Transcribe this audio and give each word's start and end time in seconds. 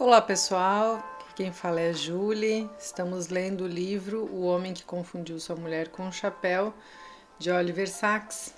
Olá 0.00 0.22
pessoal, 0.22 1.04
quem 1.36 1.52
fala 1.52 1.78
é 1.78 1.90
a 1.90 1.92
Julie. 1.92 2.70
Estamos 2.78 3.28
lendo 3.28 3.64
o 3.64 3.68
livro 3.68 4.24
O 4.32 4.46
Homem 4.46 4.72
que 4.72 4.82
Confundiu 4.82 5.38
Sua 5.38 5.54
Mulher 5.54 5.88
com 5.88 6.04
um 6.04 6.10
Chapéu, 6.10 6.72
de 7.38 7.50
Oliver 7.50 7.86
Sacks. 7.86 8.54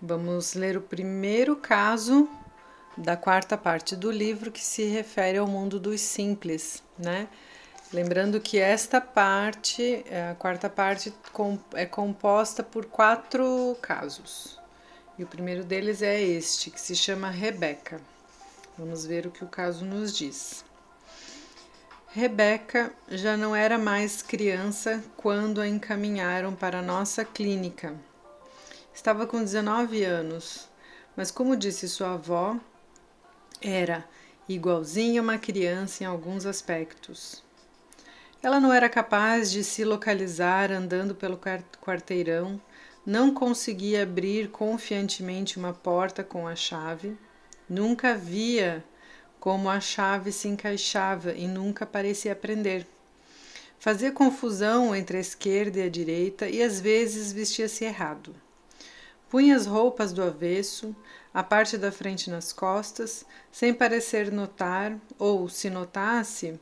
Vamos 0.00 0.54
ler 0.54 0.78
o 0.78 0.80
primeiro 0.80 1.54
caso 1.54 2.26
da 2.96 3.14
quarta 3.14 3.58
parte 3.58 3.94
do 3.94 4.10
livro 4.10 4.50
que 4.50 4.64
se 4.64 4.84
refere 4.84 5.36
ao 5.36 5.46
mundo 5.46 5.78
dos 5.78 6.00
simples, 6.00 6.82
né? 6.98 7.28
Lembrando 7.92 8.40
que 8.40 8.58
esta 8.58 9.02
parte, 9.02 10.02
a 10.30 10.34
quarta 10.34 10.70
parte, 10.70 11.12
é 11.74 11.84
composta 11.84 12.62
por 12.62 12.86
quatro 12.86 13.76
casos. 13.82 14.58
E 15.18 15.24
o 15.24 15.26
primeiro 15.26 15.62
deles 15.62 16.00
é 16.00 16.18
este, 16.18 16.70
que 16.70 16.80
se 16.80 16.96
chama 16.96 17.28
Rebeca. 17.28 18.00
Vamos 18.76 19.06
ver 19.06 19.24
o 19.24 19.30
que 19.30 19.44
o 19.44 19.48
caso 19.48 19.84
nos 19.84 20.12
diz. 20.16 20.64
Rebeca 22.08 22.92
já 23.08 23.36
não 23.36 23.54
era 23.54 23.78
mais 23.78 24.20
criança 24.20 25.02
quando 25.16 25.60
a 25.60 25.68
encaminharam 25.68 26.56
para 26.56 26.80
a 26.80 26.82
nossa 26.82 27.24
clínica. 27.24 27.94
Estava 28.92 29.28
com 29.28 29.38
19 29.38 30.02
anos, 30.02 30.68
mas, 31.16 31.30
como 31.30 31.56
disse 31.56 31.88
sua 31.88 32.14
avó, 32.14 32.56
era 33.62 34.04
igualzinha 34.48 35.22
uma 35.22 35.38
criança 35.38 36.02
em 36.02 36.06
alguns 36.08 36.44
aspectos. 36.44 37.44
Ela 38.42 38.58
não 38.58 38.72
era 38.72 38.88
capaz 38.88 39.52
de 39.52 39.62
se 39.62 39.84
localizar 39.84 40.72
andando 40.72 41.14
pelo 41.14 41.38
quarteirão, 41.80 42.60
não 43.06 43.32
conseguia 43.32 44.02
abrir 44.02 44.50
confiantemente 44.50 45.58
uma 45.58 45.72
porta 45.72 46.24
com 46.24 46.48
a 46.48 46.56
chave 46.56 47.16
Nunca 47.68 48.14
via 48.14 48.84
como 49.40 49.68
a 49.68 49.80
chave 49.80 50.32
se 50.32 50.48
encaixava 50.48 51.32
e 51.32 51.46
nunca 51.46 51.84
parecia 51.84 52.32
aprender. 52.32 52.86
Fazia 53.78 54.10
confusão 54.10 54.94
entre 54.94 55.18
a 55.18 55.20
esquerda 55.20 55.78
e 55.78 55.82
a 55.82 55.88
direita 55.90 56.48
e 56.48 56.62
às 56.62 56.80
vezes 56.80 57.32
vestia-se 57.32 57.84
errado. 57.84 58.34
Punha 59.28 59.56
as 59.56 59.66
roupas 59.66 60.12
do 60.12 60.22
avesso, 60.22 60.94
a 61.32 61.42
parte 61.42 61.76
da 61.76 61.90
frente 61.90 62.30
nas 62.30 62.52
costas, 62.52 63.26
sem 63.50 63.74
parecer 63.74 64.30
notar, 64.30 64.96
ou 65.18 65.48
se 65.48 65.68
notasse, 65.68 66.58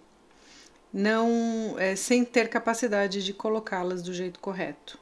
não 0.93 1.77
é, 1.79 1.95
sem 1.95 2.25
ter 2.25 2.49
capacidade 2.49 3.23
de 3.23 3.33
colocá-las 3.33 4.03
do 4.03 4.13
jeito 4.13 4.41
correto. 4.41 5.02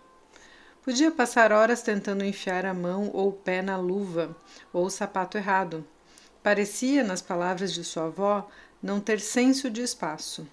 Podia 0.91 1.13
passar 1.13 1.53
horas 1.53 1.83
tentando 1.83 2.25
enfiar 2.25 2.67
a 2.67 2.75
mão 2.75 3.13
ou 3.13 3.29
o 3.29 3.33
pé 3.33 3.63
na 3.63 3.77
luva 3.77 4.37
ou 4.73 4.87
o 4.87 4.91
sapato 4.91 5.39
errado. 5.39 5.87
Parecia, 6.43 7.05
nas 7.05 7.23
palavras 7.23 7.73
de 7.73 7.85
sua 7.85 8.07
avó, 8.07 8.51
não 8.83 8.99
ter 8.99 9.21
senso 9.21 9.71
de 9.71 9.83
espaço. 9.83 10.45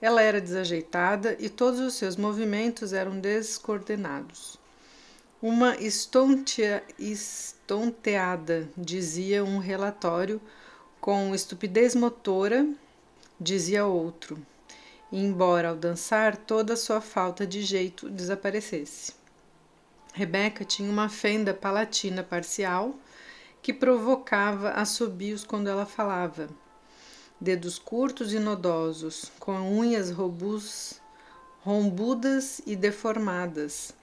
Ela 0.00 0.22
era 0.22 0.40
desajeitada 0.40 1.36
e 1.38 1.50
todos 1.50 1.78
os 1.78 1.92
seus 1.92 2.16
movimentos 2.16 2.94
eram 2.94 3.20
descoordenados. 3.20 4.58
Uma 5.42 5.76
estontea, 5.76 6.82
estonteada, 6.98 8.66
dizia 8.74 9.44
um 9.44 9.58
relatório, 9.58 10.40
com 11.02 11.34
estupidez 11.34 11.94
motora, 11.94 12.66
dizia 13.38 13.84
outro, 13.84 14.38
embora 15.12 15.68
ao 15.68 15.76
dançar 15.76 16.34
toda 16.34 16.76
sua 16.76 17.02
falta 17.02 17.46
de 17.46 17.60
jeito 17.60 18.08
desaparecesse. 18.08 19.19
Rebeca 20.12 20.64
tinha 20.64 20.90
uma 20.90 21.08
fenda 21.08 21.54
palatina 21.54 22.22
parcial 22.22 22.94
que 23.62 23.72
provocava 23.72 24.70
assobios 24.70 25.44
quando 25.44 25.68
ela 25.68 25.86
falava. 25.86 26.48
Dedos 27.40 27.78
curtos 27.78 28.32
e 28.32 28.38
nodosos, 28.38 29.30
com 29.38 29.52
unhas 29.52 30.10
robus, 30.10 31.00
rombudas 31.60 32.60
e 32.66 32.74
deformadas, 32.74 33.94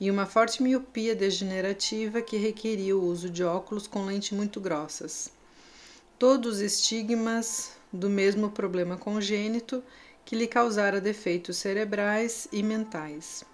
e 0.00 0.10
uma 0.10 0.26
forte 0.26 0.62
miopia 0.62 1.14
degenerativa 1.14 2.22
que 2.22 2.36
requeria 2.36 2.96
o 2.96 3.04
uso 3.04 3.28
de 3.28 3.44
óculos 3.44 3.86
com 3.86 4.06
lente 4.06 4.34
muito 4.34 4.60
grossas. 4.60 5.30
Todos 6.18 6.60
estigmas 6.60 7.72
do 7.92 8.08
mesmo 8.08 8.50
problema 8.50 8.96
congênito 8.96 9.84
que 10.24 10.34
lhe 10.36 10.46
causara 10.46 11.00
defeitos 11.00 11.58
cerebrais 11.58 12.48
e 12.50 12.62
mentais. 12.62 13.44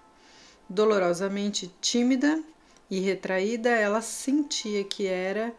Dolorosamente 0.69 1.71
tímida 1.79 2.43
e 2.89 2.99
retraída, 2.99 3.69
ela 3.69 4.01
sentia 4.01 4.83
que 4.83 5.07
era 5.07 5.53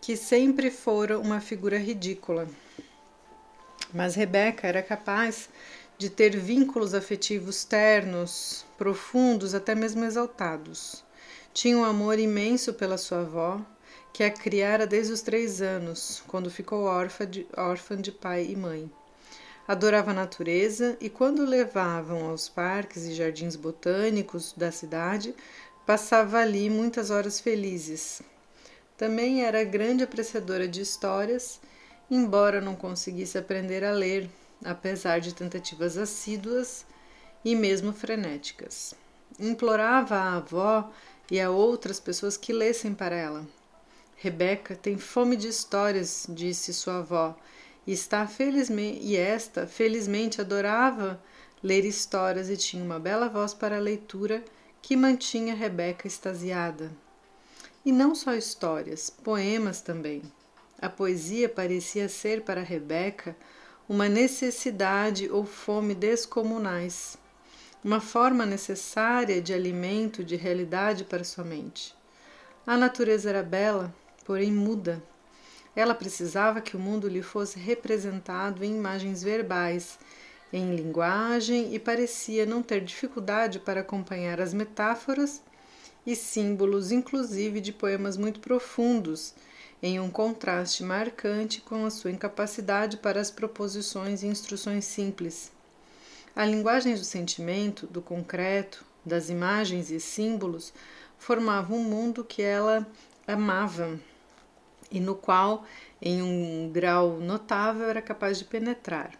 que 0.00 0.16
sempre 0.16 0.70
fora 0.70 1.18
uma 1.18 1.40
figura 1.40 1.78
ridícula. 1.78 2.48
Mas 3.92 4.14
Rebeca 4.14 4.66
era 4.66 4.82
capaz 4.82 5.48
de 5.98 6.08
ter 6.08 6.36
vínculos 6.36 6.94
afetivos 6.94 7.64
ternos, 7.64 8.64
profundos, 8.78 9.54
até 9.54 9.74
mesmo 9.74 10.04
exaltados. 10.04 11.04
Tinha 11.52 11.76
um 11.76 11.84
amor 11.84 12.18
imenso 12.18 12.72
pela 12.72 12.96
sua 12.96 13.20
avó, 13.20 13.60
que 14.12 14.24
a 14.24 14.30
criara 14.30 14.86
desde 14.86 15.12
os 15.12 15.20
três 15.20 15.60
anos, 15.60 16.22
quando 16.26 16.50
ficou 16.50 16.84
órfã 16.84 17.28
de, 17.28 17.46
órfã 17.56 18.00
de 18.00 18.12
pai 18.12 18.46
e 18.48 18.56
mãe. 18.56 18.90
Adorava 19.70 20.10
a 20.10 20.14
natureza 20.14 20.96
e, 21.00 21.08
quando 21.08 21.44
levavam 21.44 22.28
aos 22.28 22.48
parques 22.48 23.04
e 23.04 23.14
jardins 23.14 23.54
botânicos 23.54 24.52
da 24.56 24.72
cidade, 24.72 25.34
Passava 25.90 26.38
ali 26.38 26.70
muitas 26.70 27.10
horas 27.10 27.40
felizes. 27.40 28.22
Também 28.96 29.42
era 29.42 29.64
grande 29.64 30.04
apreciadora 30.04 30.68
de 30.68 30.80
histórias, 30.80 31.60
embora 32.08 32.60
não 32.60 32.76
conseguisse 32.76 33.36
aprender 33.36 33.82
a 33.82 33.90
ler, 33.90 34.30
apesar 34.64 35.20
de 35.20 35.34
tentativas 35.34 35.98
assíduas 35.98 36.86
e 37.44 37.56
mesmo 37.56 37.92
frenéticas. 37.92 38.94
Implorava 39.36 40.14
à 40.14 40.36
avó 40.36 40.92
e 41.28 41.40
a 41.40 41.50
outras 41.50 41.98
pessoas 41.98 42.36
que 42.36 42.52
lessem 42.52 42.94
para 42.94 43.16
ela. 43.16 43.44
Rebeca 44.16 44.76
tem 44.76 44.96
fome 44.96 45.34
de 45.34 45.48
histórias, 45.48 46.24
disse 46.28 46.72
sua 46.72 46.98
avó, 46.98 47.36
e 47.90 47.92
está 47.92 48.24
felizmente 48.24 49.00
e 49.02 49.16
esta 49.16 49.66
felizmente 49.66 50.40
adorava 50.40 51.20
ler 51.60 51.84
histórias 51.84 52.48
e 52.48 52.56
tinha 52.56 52.84
uma 52.84 53.00
bela 53.00 53.28
voz 53.28 53.52
para 53.52 53.78
a 53.78 53.80
leitura 53.80 54.44
que 54.80 54.94
mantinha 54.94 55.56
Rebeca 55.56 56.06
extasiada. 56.06 56.92
E 57.84 57.90
não 57.90 58.14
só 58.14 58.32
histórias, 58.34 59.10
poemas 59.10 59.80
também. 59.80 60.22
A 60.80 60.88
poesia 60.88 61.48
parecia 61.48 62.08
ser 62.08 62.42
para 62.42 62.62
Rebeca 62.62 63.34
uma 63.88 64.08
necessidade 64.08 65.28
ou 65.28 65.44
fome 65.44 65.92
descomunais, 65.92 67.18
uma 67.82 68.00
forma 68.00 68.46
necessária 68.46 69.42
de 69.42 69.52
alimento, 69.52 70.22
de 70.22 70.36
realidade 70.36 71.02
para 71.02 71.24
sua 71.24 71.42
mente. 71.42 71.92
A 72.64 72.76
natureza 72.76 73.30
era 73.30 73.42
bela, 73.42 73.92
porém 74.24 74.52
muda. 74.52 75.02
Ela 75.74 75.94
precisava 75.94 76.60
que 76.60 76.76
o 76.76 76.80
mundo 76.80 77.08
lhe 77.08 77.22
fosse 77.22 77.58
representado 77.58 78.64
em 78.64 78.76
imagens 78.76 79.22
verbais 79.22 79.98
em 80.52 80.74
linguagem 80.74 81.74
e 81.74 81.78
parecia 81.78 82.44
não 82.44 82.62
ter 82.62 82.80
dificuldade 82.80 83.60
para 83.60 83.80
acompanhar 83.80 84.40
as 84.40 84.52
metáforas 84.52 85.40
e 86.04 86.16
símbolos, 86.16 86.90
inclusive 86.90 87.60
de 87.60 87.72
poemas 87.72 88.16
muito 88.16 88.40
profundos, 88.40 89.34
em 89.82 90.00
um 90.00 90.10
contraste 90.10 90.82
marcante 90.82 91.60
com 91.60 91.86
a 91.86 91.90
sua 91.90 92.10
incapacidade 92.10 92.96
para 92.96 93.20
as 93.20 93.30
proposições 93.30 94.22
e 94.22 94.26
instruções 94.26 94.84
simples. 94.84 95.52
A 96.34 96.44
linguagem 96.44 96.94
do 96.94 97.04
sentimento, 97.04 97.86
do 97.86 98.02
concreto, 98.02 98.84
das 99.04 99.30
imagens 99.30 99.90
e 99.90 100.00
símbolos 100.00 100.72
formava 101.18 101.72
um 101.72 101.82
mundo 101.82 102.24
que 102.24 102.42
ela 102.42 102.86
amava 103.26 103.98
e 104.90 105.00
no 105.00 105.14
qual, 105.14 105.64
em 106.00 106.22
um 106.22 106.70
grau 106.72 107.18
notável, 107.18 107.88
era 107.88 108.02
capaz 108.02 108.38
de 108.38 108.44
penetrar. 108.44 109.18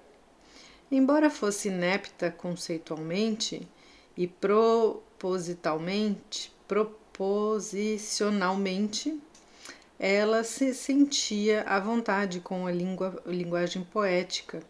Embora 0.90 1.30
fosse 1.30 1.68
inepta 1.68 2.30
conceitualmente 2.30 3.66
e 4.16 4.26
propositalmente, 4.26 6.52
proposicionalmente, 6.66 9.20
ela 9.98 10.42
se 10.42 10.72
sentia 10.74 11.62
à 11.62 11.78
vontade 11.78 12.40
com 12.40 12.66
a, 12.66 12.72
linguagem 12.72 13.84
poética 13.84 14.62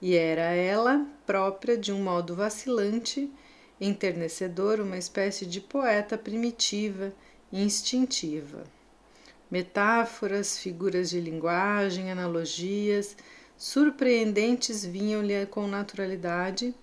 e 0.00 0.16
era 0.16 0.54
ela 0.54 1.06
própria, 1.24 1.78
de 1.78 1.92
um 1.92 2.02
modo 2.02 2.34
vacilante, 2.34 3.30
enternecedor, 3.80 4.80
uma 4.80 4.98
espécie 4.98 5.46
de 5.46 5.60
poeta 5.60 6.18
primitiva 6.18 7.12
e 7.52 7.62
instintiva. 7.62 8.64
Metáforas, 9.50 10.58
figuras 10.58 11.10
de 11.10 11.20
linguagem, 11.20 12.10
analogias, 12.10 13.16
surpreendentes 13.56 14.84
vinham-lhe 14.84 15.46
com 15.46 15.66
naturalidade, 15.66 16.74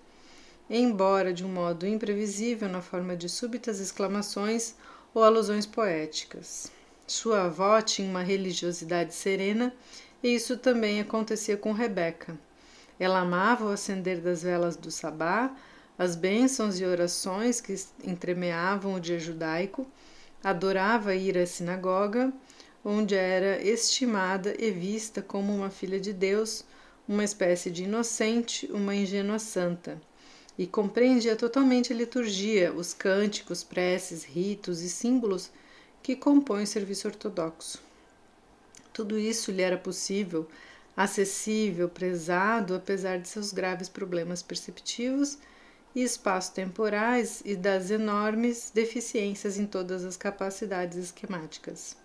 embora 0.70 1.32
de 1.32 1.44
um 1.44 1.48
modo 1.48 1.86
imprevisível 1.86 2.68
na 2.68 2.80
forma 2.80 3.16
de 3.16 3.28
súbitas 3.28 3.80
exclamações 3.80 4.74
ou 5.12 5.22
alusões 5.22 5.66
poéticas. 5.66 6.70
Sua 7.06 7.44
avó 7.44 7.80
tinha 7.82 8.08
uma 8.08 8.22
religiosidade 8.22 9.12
serena 9.14 9.74
E 10.22 10.34
isso 10.34 10.56
também 10.56 11.00
acontecia 11.00 11.56
com 11.56 11.72
Rebeca. 11.72 12.38
Ela 12.98 13.20
amava 13.20 13.64
o 13.64 13.70
acender 13.70 14.20
das 14.20 14.42
velas 14.42 14.76
do 14.76 14.90
sabá, 14.90 15.50
as 15.98 16.14
bênçãos 16.14 16.78
e 16.78 16.84
orações 16.84 17.60
que 17.60 17.74
entremeavam 18.04 18.94
o 18.94 19.00
dia 19.00 19.18
judaico, 19.18 19.86
adorava 20.42 21.14
ir 21.14 21.36
à 21.36 21.44
sinagoga, 21.44 22.32
onde 22.84 23.14
era 23.14 23.62
estimada 23.62 24.54
e 24.58 24.70
vista 24.70 25.22
como 25.22 25.54
uma 25.54 25.70
filha 25.70 26.00
de 26.00 26.12
Deus, 26.12 26.64
uma 27.06 27.24
espécie 27.24 27.70
de 27.70 27.84
inocente, 27.84 28.68
uma 28.72 28.94
ingênua 28.94 29.38
santa, 29.38 30.00
e 30.58 30.66
compreendia 30.66 31.36
totalmente 31.36 31.92
a 31.92 31.96
liturgia, 31.96 32.72
os 32.72 32.92
cânticos, 32.92 33.62
preces, 33.62 34.24
ritos 34.24 34.82
e 34.82 34.88
símbolos 34.88 35.50
que 36.02 36.16
compõem 36.16 36.64
o 36.64 36.66
serviço 36.66 37.08
ortodoxo. 37.08 37.82
Tudo 38.92 39.18
isso 39.18 39.50
lhe 39.50 39.62
era 39.62 39.78
possível, 39.78 40.46
acessível, 40.96 41.88
prezado, 41.88 42.74
apesar 42.74 43.18
de 43.18 43.28
seus 43.28 43.52
graves 43.52 43.88
problemas 43.88 44.42
perceptivos 44.42 45.38
e 45.94 46.02
espaço-temporais 46.02 47.42
e 47.44 47.56
das 47.56 47.90
enormes 47.90 48.70
deficiências 48.74 49.58
em 49.58 49.66
todas 49.66 50.04
as 50.04 50.16
capacidades 50.16 50.98
esquemáticas. 50.98 52.01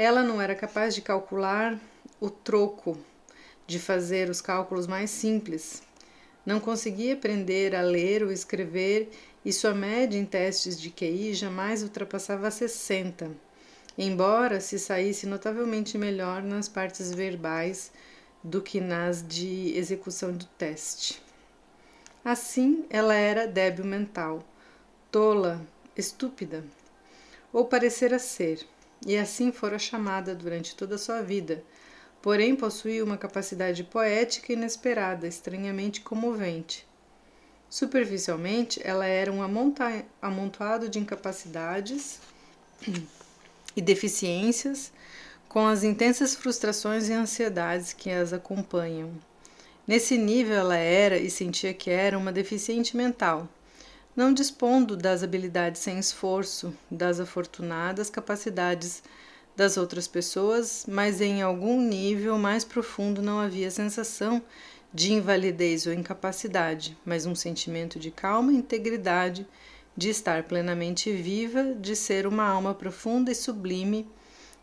Ela 0.00 0.22
não 0.22 0.40
era 0.40 0.54
capaz 0.54 0.94
de 0.94 1.02
calcular 1.02 1.76
o 2.20 2.30
troco, 2.30 2.96
de 3.66 3.80
fazer 3.80 4.30
os 4.30 4.40
cálculos 4.40 4.86
mais 4.86 5.10
simples. 5.10 5.82
Não 6.46 6.60
conseguia 6.60 7.14
aprender 7.14 7.74
a 7.74 7.82
ler 7.82 8.22
ou 8.22 8.30
escrever 8.30 9.10
e 9.44 9.52
sua 9.52 9.74
média 9.74 10.16
em 10.16 10.24
testes 10.24 10.80
de 10.80 10.88
QI 10.90 11.34
jamais 11.34 11.82
ultrapassava 11.82 12.48
60, 12.48 13.32
embora 13.98 14.60
se 14.60 14.78
saísse 14.78 15.26
notavelmente 15.26 15.98
melhor 15.98 16.44
nas 16.44 16.68
partes 16.68 17.12
verbais 17.12 17.90
do 18.40 18.62
que 18.62 18.80
nas 18.80 19.26
de 19.26 19.76
execução 19.76 20.30
do 20.30 20.44
teste. 20.44 21.20
Assim, 22.24 22.86
ela 22.88 23.16
era 23.16 23.48
débil 23.48 23.84
mental, 23.84 24.44
tola, 25.10 25.60
estúpida, 25.96 26.64
ou 27.52 27.64
parecera 27.64 28.20
ser, 28.20 28.64
e 29.06 29.16
assim 29.16 29.52
fora 29.52 29.78
chamada 29.78 30.34
durante 30.34 30.74
toda 30.74 30.96
a 30.96 30.98
sua 30.98 31.22
vida. 31.22 31.62
Porém, 32.20 32.56
possuía 32.56 33.04
uma 33.04 33.16
capacidade 33.16 33.84
poética 33.84 34.52
inesperada, 34.52 35.26
estranhamente 35.26 36.00
comovente. 36.00 36.86
Superficialmente, 37.70 38.80
ela 38.82 39.06
era 39.06 39.30
um 39.32 39.40
amontoado 40.20 40.88
de 40.88 40.98
incapacidades 40.98 42.18
e 43.76 43.80
deficiências, 43.80 44.90
com 45.48 45.66
as 45.66 45.84
intensas 45.84 46.34
frustrações 46.34 47.08
e 47.08 47.12
ansiedades 47.12 47.92
que 47.92 48.10
as 48.10 48.32
acompanham. 48.32 49.12
Nesse 49.86 50.18
nível, 50.18 50.56
ela 50.56 50.76
era 50.76 51.16
e 51.18 51.30
sentia 51.30 51.72
que 51.72 51.88
era 51.88 52.18
uma 52.18 52.32
deficiente 52.32 52.96
mental, 52.96 53.48
não 54.18 54.32
dispondo 54.34 54.96
das 54.96 55.22
habilidades 55.22 55.80
sem 55.80 55.96
esforço, 55.96 56.74
das 56.90 57.20
afortunadas 57.20 58.10
capacidades 58.10 59.00
das 59.54 59.76
outras 59.76 60.08
pessoas, 60.08 60.84
mas 60.88 61.20
em 61.20 61.40
algum 61.40 61.80
nível 61.80 62.36
mais 62.36 62.64
profundo 62.64 63.22
não 63.22 63.38
havia 63.38 63.70
sensação 63.70 64.42
de 64.92 65.12
invalidez 65.12 65.86
ou 65.86 65.92
incapacidade, 65.92 66.98
mas 67.06 67.26
um 67.26 67.34
sentimento 67.36 67.96
de 67.96 68.10
calma 68.10 68.52
integridade, 68.52 69.46
de 69.96 70.08
estar 70.08 70.42
plenamente 70.42 71.12
viva, 71.12 71.72
de 71.74 71.94
ser 71.94 72.26
uma 72.26 72.44
alma 72.44 72.74
profunda 72.74 73.30
e 73.30 73.36
sublime 73.36 74.04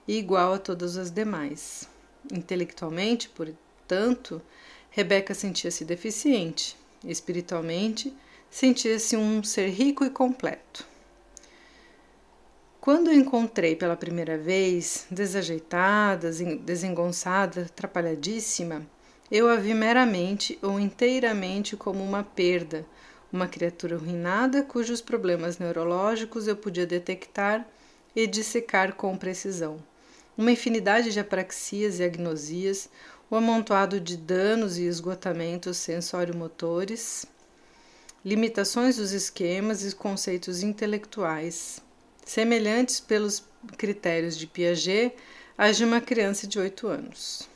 e 0.06 0.18
igual 0.18 0.56
a 0.56 0.60
todas 0.60 0.98
as 0.98 1.10
demais. 1.10 1.88
Intelectualmente, 2.30 3.30
portanto, 3.30 4.42
Rebeca 4.90 5.34
sentia-se 5.34 5.86
deficiente. 5.86 6.76
Espiritualmente, 7.06 8.14
sentia-se 8.56 9.18
um 9.18 9.44
ser 9.44 9.68
rico 9.68 10.06
e 10.06 10.10
completo. 10.10 10.88
Quando 12.80 13.10
a 13.10 13.14
encontrei 13.14 13.76
pela 13.76 13.98
primeira 13.98 14.38
vez, 14.38 15.06
desajeitada, 15.12 16.32
desengonçada, 16.62 17.64
atrapalhadíssima, 17.64 18.88
eu 19.30 19.50
a 19.50 19.58
vi 19.58 19.74
meramente 19.74 20.58
ou 20.62 20.80
inteiramente 20.80 21.76
como 21.76 22.02
uma 22.02 22.24
perda, 22.24 22.86
uma 23.30 23.46
criatura 23.46 23.98
arruinada 23.98 24.64
cujos 24.64 25.02
problemas 25.02 25.58
neurológicos 25.58 26.48
eu 26.48 26.56
podia 26.56 26.86
detectar 26.86 27.68
e 28.16 28.26
dissecar 28.26 28.96
com 28.96 29.18
precisão. 29.18 29.84
Uma 30.38 30.54
infinidade 30.54 31.12
de 31.12 31.20
apraxias 31.20 32.00
e 32.00 32.06
agnosias, 32.06 32.88
o 33.30 33.36
amontoado 33.36 34.00
de 34.00 34.16
danos 34.16 34.78
e 34.78 34.84
esgotamentos 34.84 35.76
sensório-motores, 35.76 37.28
limitações 38.26 38.96
dos 38.96 39.12
esquemas 39.12 39.86
e 39.86 39.96
conceitos 39.96 40.64
intelectuais, 40.64 41.80
semelhantes 42.26 43.00
pelos 43.00 43.44
critérios 43.78 44.36
de 44.36 44.48
Piaget 44.48 45.14
às 45.56 45.78
de 45.78 45.86
uma 45.86 46.02
criança 46.02 46.48
de 46.48 46.58
oito 46.58 46.88
anos. 46.88 47.48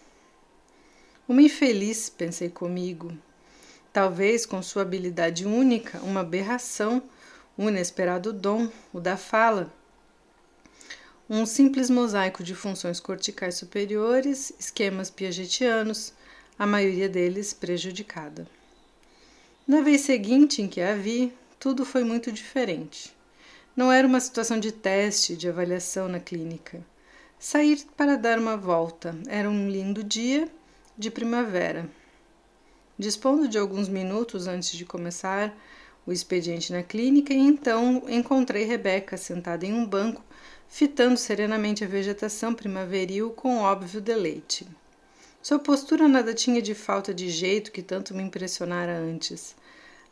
Uma 1.27 1.42
infeliz, 1.42 2.07
pensei 2.07 2.50
comigo, 2.50 3.12
talvez 3.92 4.45
com 4.45 4.62
sua 4.62 4.83
habilidade 4.83 5.44
única, 5.44 5.98
uma 6.01 6.19
aberração, 6.19 7.01
um 7.57 7.68
inesperado 7.68 8.31
dom, 8.31 8.69
o 8.94 9.00
da 9.00 9.18
fala, 9.18 9.74
um 11.27 11.48
simples 11.48 11.89
mosaico 11.89 12.44
de 12.44 12.54
funções 12.54 13.00
corticais 13.00 13.56
superiores, 13.56 14.54
esquemas 14.60 15.10
piagetianos, 15.10 16.13
a 16.60 16.68
maioria 16.68 17.10
deles 17.10 17.54
prejudicada. 17.54 18.59
Na 19.69 19.81
vez 19.81 20.01
seguinte 20.01 20.63
em 20.63 20.68
que 20.68 20.81
a 20.81 20.95
vi, 20.95 21.31
tudo 21.60 21.86
foi 21.86 22.04
muito 22.04 22.31
diferente. 22.31 23.16
Não 23.75 23.92
era 23.92 24.07
uma 24.07 24.19
situação 24.19 24.60
de 24.60 24.71
teste, 24.71 25.36
de 25.36 25.48
avaliação 25.48 26.07
na 26.10 26.19
clínica. 26.19 26.83
Sair 27.38 27.86
para 27.95 28.18
dar 28.18 28.39
uma 28.39 28.57
volta. 28.57 29.16
Era 29.27 29.48
um 29.48 29.69
lindo 29.69 30.04
dia 30.04 30.50
de 30.98 31.12
primavera. 31.12 31.88
Dispondo 32.98 33.48
de 33.48 33.60
alguns 33.60 33.88
minutos 33.88 34.48
antes 34.48 34.71
de 34.71 34.86
começar 34.86 35.56
o 36.04 36.12
expediente 36.12 36.74
na 36.74 36.81
clínica, 36.81 37.31
e 37.31 37.38
então 37.38 38.06
encontrei 38.10 38.63
Rebeca 38.63 39.18
sentada 39.18 39.68
em 39.68 39.72
um 39.72 39.86
banco 39.86 40.24
fitando 40.68 41.15
serenamente 41.15 41.83
a 41.83 41.88
vegetação 41.88 42.55
primaveril 42.55 43.29
com 43.29 43.60
óbvio 43.60 44.01
deleite. 44.01 44.65
Sua 45.41 45.58
postura 45.58 46.08
nada 46.08 46.34
tinha 46.34 46.62
de 46.62 46.75
falta 46.75 47.13
de 47.13 47.29
jeito 47.29 47.72
que 47.72 47.81
tanto 47.81 48.13
me 48.13 48.22
impressionara 48.22 48.98
antes. 48.98 49.55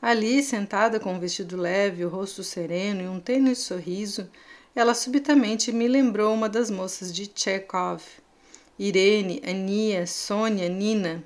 Ali, 0.02 0.42
sentada 0.42 1.00
com 1.00 1.14
um 1.14 1.20
vestido 1.20 1.58
leve, 1.58 2.06
o 2.06 2.10
rosto 2.10 2.44
sereno 2.44 3.02
e 3.02 3.08
um 3.08 3.20
tênue 3.20 3.56
sorriso, 3.56 4.30
ela 4.74 4.94
subitamente 4.94 5.72
me 5.72 5.88
lembrou 5.88 6.34
uma 6.34 6.48
das 6.48 6.70
moças 6.70 7.14
de 7.14 7.30
Chekhov. 7.34 8.04
Irene, 8.80 9.42
Ania, 9.46 10.06
Sônia, 10.08 10.70
Nina, 10.70 11.24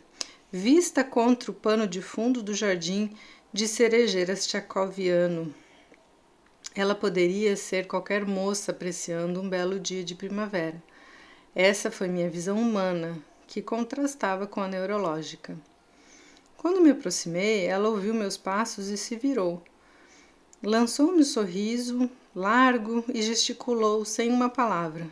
vista 0.52 1.04
contra 1.04 1.52
o 1.52 1.54
pano 1.54 1.86
de 1.86 2.02
fundo 2.02 2.42
do 2.42 2.54
jardim 2.54 3.14
de 3.54 3.68
cerejeiras 3.68 4.48
tchakoviano. 4.48 5.54
Ela 6.74 6.96
poderia 6.96 7.56
ser 7.58 7.86
qualquer 7.88 8.26
moça 8.26 8.72
apreciando 8.72 9.42
um 9.42 9.50
belo 9.50 9.80
dia 9.80 10.04
de 10.04 10.16
primavera. 10.16 10.82
Essa 11.54 11.92
foi 11.92 12.08
minha 12.08 12.30
visão 12.30 12.58
humana, 12.58 13.22
que 13.52 13.62
contrastava 13.62 14.48
com 14.48 14.62
a 14.62 14.68
neurológica. 14.70 15.58
Quando 16.56 16.80
me 16.80 16.92
aproximei, 16.92 17.66
ela 17.66 17.90
ouviu 17.90 18.14
meus 18.14 18.38
passos 18.38 18.88
e 18.88 18.96
se 18.96 19.18
virou. 19.18 19.62
Lançou-me 20.64 21.20
um 21.20 21.26
sorriso 21.26 22.10
largo 22.34 23.04
e 23.14 23.22
gesticulou 23.22 24.06
sem 24.06 24.32
uma 24.32 24.50
palavra. 24.50 25.06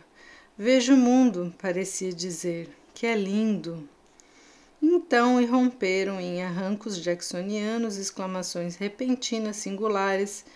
Vejo 0.56 0.94
o 0.94 0.96
mundo, 0.96 1.54
parecia 1.60 2.14
dizer, 2.14 2.74
que 2.94 3.04
é 3.04 3.14
lindo. 3.14 3.86
Então 4.80 5.38
irromperam 5.38 6.18
em 6.18 6.42
arrancos 6.42 6.96
jacksonianos 6.96 7.98
exclamações 7.98 8.74
repentinas, 8.74 9.56
singulares, 9.56 10.46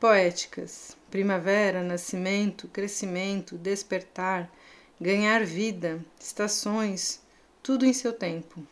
poéticas: 0.00 0.96
primavera, 1.10 1.82
nascimento, 1.82 2.68
crescimento, 2.68 3.58
despertar, 3.58 4.50
ganhar 4.98 5.44
vida, 5.44 6.02
estações, 6.18 7.22
tudo 7.64 7.86
em 7.86 7.94
seu 7.94 8.12
tempo. 8.12 8.62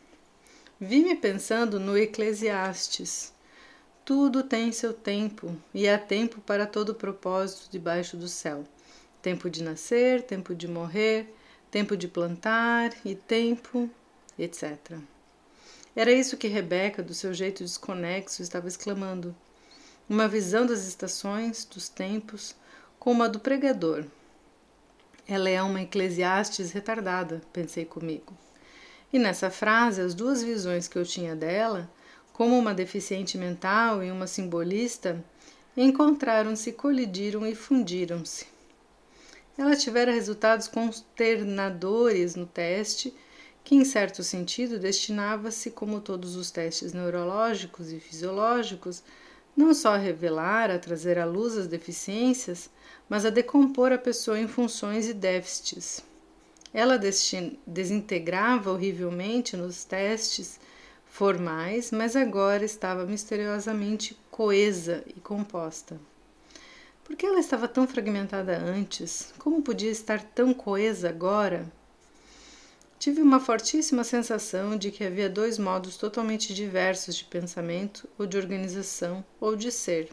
Vi-me 0.79 1.17
pensando 1.17 1.81
no 1.81 1.97
Eclesiastes. 1.97 3.33
Tudo 4.05 4.43
tem 4.43 4.71
seu 4.71 4.93
tempo, 4.93 5.57
e 5.73 5.89
há 5.89 5.99
tempo 5.99 6.43
para 6.43 6.67
todo 6.67 6.95
propósito 6.95 7.71
debaixo 7.71 8.19
do 8.19 8.29
céu. 8.29 8.65
Tempo 9.23 9.49
de 9.49 9.63
nascer, 9.63 10.21
tempo 10.21 10.55
de 10.55 10.69
morrer, 10.69 11.35
tempo 11.71 11.97
de 11.97 12.07
plantar 12.07 12.93
e 13.03 13.15
tempo, 13.15 13.89
etc. 14.39 14.99
Era 15.97 16.13
isso 16.13 16.37
que 16.37 16.47
Rebeca, 16.47 17.03
do 17.03 17.15
seu 17.15 17.33
jeito 17.33 17.65
desconexo, 17.65 18.43
estava 18.43 18.69
exclamando 18.69 19.35
uma 20.07 20.29
visão 20.29 20.67
das 20.67 20.87
estações, 20.87 21.65
dos 21.65 21.89
tempos, 21.89 22.55
como 22.99 23.23
a 23.23 23.29
do 23.29 23.41
pregador. 23.41 24.05
Ela 25.27 25.49
é 25.49 25.63
uma 25.63 25.81
Eclesiastes 25.81 26.73
retardada, 26.73 27.41
pensei 27.55 27.87
comigo. 27.87 28.37
E 29.13 29.19
nessa 29.19 29.51
frase, 29.51 30.01
as 30.01 30.15
duas 30.15 30.43
visões 30.43 30.89
que 30.89 30.97
eu 30.97 31.05
tinha 31.05 31.37
dela, 31.37 31.91
como 32.33 32.59
uma 32.59 32.73
deficiente 32.73 33.37
mental 33.37 34.03
e 34.03 34.11
uma 34.11 34.27
simbolista, 34.27 35.23
encontraram-se, 35.77 36.73
colidiram 36.73 37.47
e 37.47 37.55
fundiram-se. 37.55 38.47
Ela 39.57 39.77
tivera 39.77 40.11
resultados 40.11 40.67
consternadores 40.67 42.35
no 42.35 42.47
teste, 42.47 43.15
que, 43.63 43.75
em 43.75 43.85
certo 43.85 44.23
sentido, 44.23 44.79
destinava-se, 44.79 45.71
como 45.71 46.01
todos 46.01 46.35
os 46.35 46.51
testes 46.51 46.95
neurológicos 46.95 47.93
e 47.93 48.01
fisiológicos, 48.01 49.03
não 49.55 49.75
só 49.75 49.95
a 49.95 49.99
revelar, 49.99 50.71
a 50.71 50.79
trazer 50.79 51.19
à 51.19 51.27
luz 51.27 51.59
as 51.59 51.67
deficiências, 51.67 52.71
mas 53.09 53.27
a 53.27 53.31
decompor 53.31 53.93
a 53.93 53.99
pessoa 53.99 54.41
em 54.41 54.49
funções 54.49 55.07
e 55.07 55.13
déficits. 55.13 56.03
Ela 56.75 56.99
desintegrava 57.67 58.71
horrivelmente 58.73 59.57
nos 59.57 59.85
testes 59.85 60.59
formais, 61.05 61.91
mas 61.91 62.17
agora 62.17 62.65
estava 62.65 63.05
misteriosamente 63.05 64.19
coesa 64.31 65.05
e 65.07 65.21
composta. 65.21 66.01
Por 67.05 67.17
que 67.17 67.27
ela 67.27 67.41
estava 67.41 67.69
tão 67.69 67.87
fragmentada 67.87 68.57
antes? 68.57 69.35
Como 69.39 69.61
podia 69.61 69.91
estar 69.91 70.23
tão 70.23 70.55
coesa 70.55 71.11
agora? 71.11 71.71
Tive 72.99 73.21
uma 73.21 73.41
fortíssima 73.41 74.05
sensação 74.05 74.77
de 74.77 74.91
que 74.91 75.05
havia 75.05 75.29
dois 75.29 75.59
modos 75.59 75.97
totalmente 75.97 76.55
diversos 76.55 77.17
de 77.17 77.25
pensamento, 77.25 78.09
ou 78.17 78.27
de 78.27 78.39
organização, 78.39 79.25
ou 79.41 79.57
de 79.57 79.73
ser. 79.73 80.09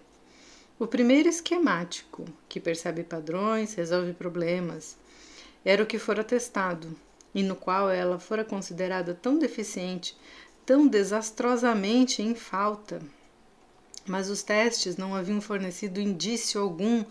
O 0.80 0.88
primeiro 0.88 1.30
esquemático, 1.30 2.26
que 2.50 2.60
percebe 2.60 3.04
padrões, 3.04 3.76
resolve 3.76 4.12
problemas, 4.14 4.98
era 5.64 5.84
o 5.84 5.86
que 5.86 6.00
fora 6.00 6.24
testado, 6.24 6.96
e 7.34 7.44
no 7.44 7.56
qual 7.56 7.90
ela 7.90 8.20
fora 8.20 8.44
considerada 8.44 9.14
tão 9.14 9.38
deficiente, 9.38 10.18
tão 10.66 10.88
desastrosamente 10.88 12.22
em 12.22 12.36
falta. 12.36 13.02
Mas 14.06 14.30
os 14.30 14.42
testes 14.42 14.98
não 14.98 15.14
haviam 15.16 15.42
fornecido 15.42 16.00
indício 16.00 16.62
algum 16.62 17.04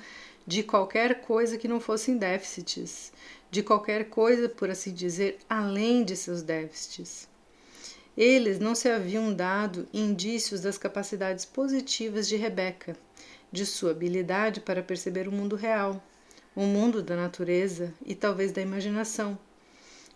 de 0.46 0.62
qualquer 0.62 1.20
coisa 1.20 1.58
que 1.58 1.68
não 1.68 1.78
fossem 1.78 2.16
déficits, 2.16 3.12
de 3.50 3.62
qualquer 3.62 4.08
coisa, 4.08 4.48
por 4.48 4.70
assim 4.70 4.92
dizer, 4.92 5.38
além 5.48 6.04
de 6.04 6.16
seus 6.16 6.42
déficits. 6.42 7.28
Eles 8.16 8.58
não 8.58 8.74
se 8.74 8.88
haviam 8.88 9.32
dado 9.32 9.86
indícios 9.92 10.62
das 10.62 10.76
capacidades 10.76 11.44
positivas 11.44 12.26
de 12.26 12.36
Rebeca, 12.36 12.96
de 13.52 13.64
sua 13.64 13.92
habilidade 13.92 14.60
para 14.60 14.82
perceber 14.82 15.28
o 15.28 15.32
mundo 15.32 15.54
real, 15.54 16.02
o 16.58 16.62
mundo 16.62 17.04
da 17.04 17.14
natureza 17.14 17.94
e 18.04 18.16
talvez 18.16 18.50
da 18.50 18.60
imaginação. 18.60 19.38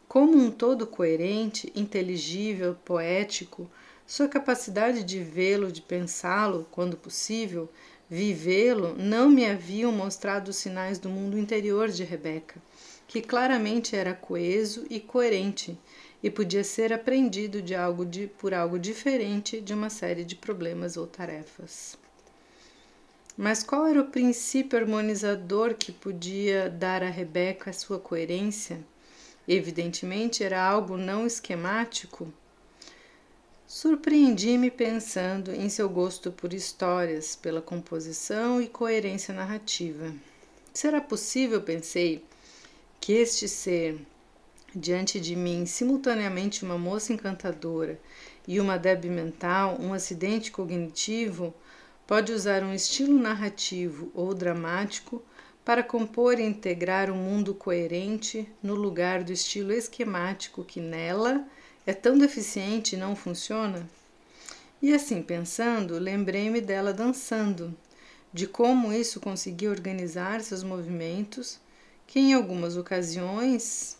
Como 0.08 0.36
um 0.36 0.50
todo 0.50 0.88
coerente, 0.88 1.72
inteligível, 1.72 2.74
poético, 2.84 3.70
sua 4.04 4.26
capacidade 4.26 5.04
de 5.04 5.22
vê-lo, 5.22 5.70
de 5.70 5.80
pensá-lo, 5.80 6.66
quando 6.72 6.96
possível, 6.96 7.70
vivê-lo, 8.10 8.96
não 8.98 9.28
me 9.28 9.46
haviam 9.46 9.92
mostrado 9.92 10.48
os 10.48 10.56
sinais 10.56 10.98
do 10.98 11.08
mundo 11.08 11.38
interior 11.38 11.88
de 11.88 12.02
Rebeca, 12.02 12.60
que 13.06 13.22
claramente 13.22 13.94
era 13.94 14.12
coeso 14.12 14.84
e 14.90 14.98
coerente 14.98 15.78
e 16.20 16.28
podia 16.28 16.64
ser 16.64 16.92
aprendido 16.92 17.62
de 17.62 17.76
algo 17.76 18.04
de, 18.04 18.26
por 18.26 18.52
algo 18.52 18.80
diferente 18.80 19.60
de 19.60 19.72
uma 19.72 19.88
série 19.88 20.24
de 20.24 20.34
problemas 20.34 20.96
ou 20.96 21.06
tarefas. 21.06 22.01
Mas 23.42 23.64
qual 23.64 23.88
era 23.88 24.00
o 24.00 24.06
princípio 24.06 24.78
harmonizador 24.78 25.74
que 25.74 25.90
podia 25.90 26.70
dar 26.70 27.02
a 27.02 27.10
Rebeca 27.10 27.70
a 27.70 27.72
sua 27.72 27.98
coerência? 27.98 28.78
Evidentemente 29.48 30.44
era 30.44 30.62
algo 30.62 30.96
não 30.96 31.26
esquemático. 31.26 32.32
Surpreendi-me 33.66 34.70
pensando 34.70 35.50
em 35.50 35.68
seu 35.68 35.88
gosto 35.88 36.30
por 36.30 36.54
histórias, 36.54 37.34
pela 37.34 37.60
composição 37.60 38.62
e 38.62 38.68
coerência 38.68 39.34
narrativa. 39.34 40.14
Será 40.72 41.00
possível, 41.00 41.60
pensei, 41.62 42.24
que 43.00 43.12
este 43.12 43.48
ser, 43.48 43.98
diante 44.72 45.18
de 45.18 45.34
mim, 45.34 45.66
simultaneamente 45.66 46.64
uma 46.64 46.78
moça 46.78 47.12
encantadora 47.12 47.98
e 48.46 48.60
uma 48.60 48.78
débil 48.78 49.10
mental, 49.10 49.78
um 49.80 49.92
acidente 49.92 50.52
cognitivo, 50.52 51.52
Pode 52.12 52.30
usar 52.30 52.62
um 52.62 52.74
estilo 52.74 53.18
narrativo 53.18 54.10
ou 54.12 54.34
dramático 54.34 55.22
para 55.64 55.82
compor 55.82 56.38
e 56.38 56.42
integrar 56.42 57.10
um 57.10 57.16
mundo 57.16 57.54
coerente 57.54 58.46
no 58.62 58.74
lugar 58.74 59.24
do 59.24 59.32
estilo 59.32 59.72
esquemático 59.72 60.62
que 60.62 60.78
nela 60.78 61.42
é 61.86 61.94
tão 61.94 62.18
deficiente 62.18 62.94
e 62.94 62.98
não 62.98 63.16
funciona? 63.16 63.88
E 64.82 64.92
assim 64.92 65.22
pensando, 65.22 65.98
lembrei-me 65.98 66.60
dela 66.60 66.92
dançando, 66.92 67.74
de 68.30 68.46
como 68.46 68.92
isso 68.92 69.18
conseguia 69.18 69.70
organizar 69.70 70.42
seus 70.42 70.62
movimentos, 70.62 71.58
que 72.06 72.20
em 72.20 72.34
algumas 72.34 72.76
ocasiões 72.76 73.96